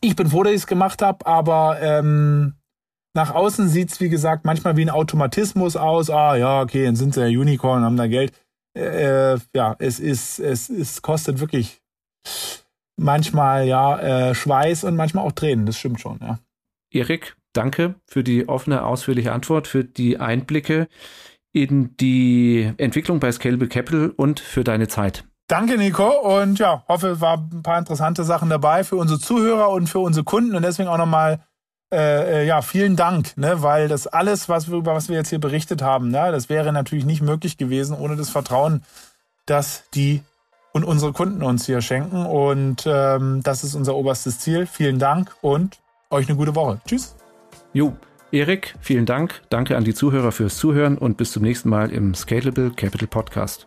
[0.00, 2.54] Ich bin froh, dass ich es gemacht habe, aber ähm,
[3.14, 6.10] nach außen sieht es, wie gesagt, manchmal wie ein Automatismus aus.
[6.10, 8.32] Ah ja, okay, dann sind sie ja Unicorn, haben da Geld.
[8.74, 11.80] Äh, ja, es ist, es, es kostet wirklich
[12.96, 13.98] manchmal ja
[14.30, 16.38] äh, Schweiß und manchmal auch Tränen, das stimmt schon, ja.
[16.92, 20.88] Erik, danke für die offene, ausführliche Antwort, für die Einblicke
[21.52, 25.24] in die Entwicklung bei Scalable Capital und für deine Zeit.
[25.50, 26.06] Danke, Nico.
[26.06, 29.98] Und ja, hoffe, es waren ein paar interessante Sachen dabei für unsere Zuhörer und für
[29.98, 30.54] unsere Kunden.
[30.54, 31.40] Und deswegen auch nochmal,
[31.92, 35.30] äh, äh, ja, vielen Dank, ne, weil das alles, was wir, über was wir jetzt
[35.30, 38.84] hier berichtet haben, ne, das wäre natürlich nicht möglich gewesen ohne das Vertrauen,
[39.44, 40.22] dass die
[40.72, 42.26] und unsere Kunden uns hier schenken.
[42.26, 44.66] Und ähm, das ist unser oberstes Ziel.
[44.66, 45.80] Vielen Dank und
[46.10, 46.80] euch eine gute Woche.
[46.86, 47.16] Tschüss.
[47.72, 47.96] Jo,
[48.30, 49.42] Erik, vielen Dank.
[49.50, 53.66] Danke an die Zuhörer fürs Zuhören und bis zum nächsten Mal im Scalable Capital Podcast.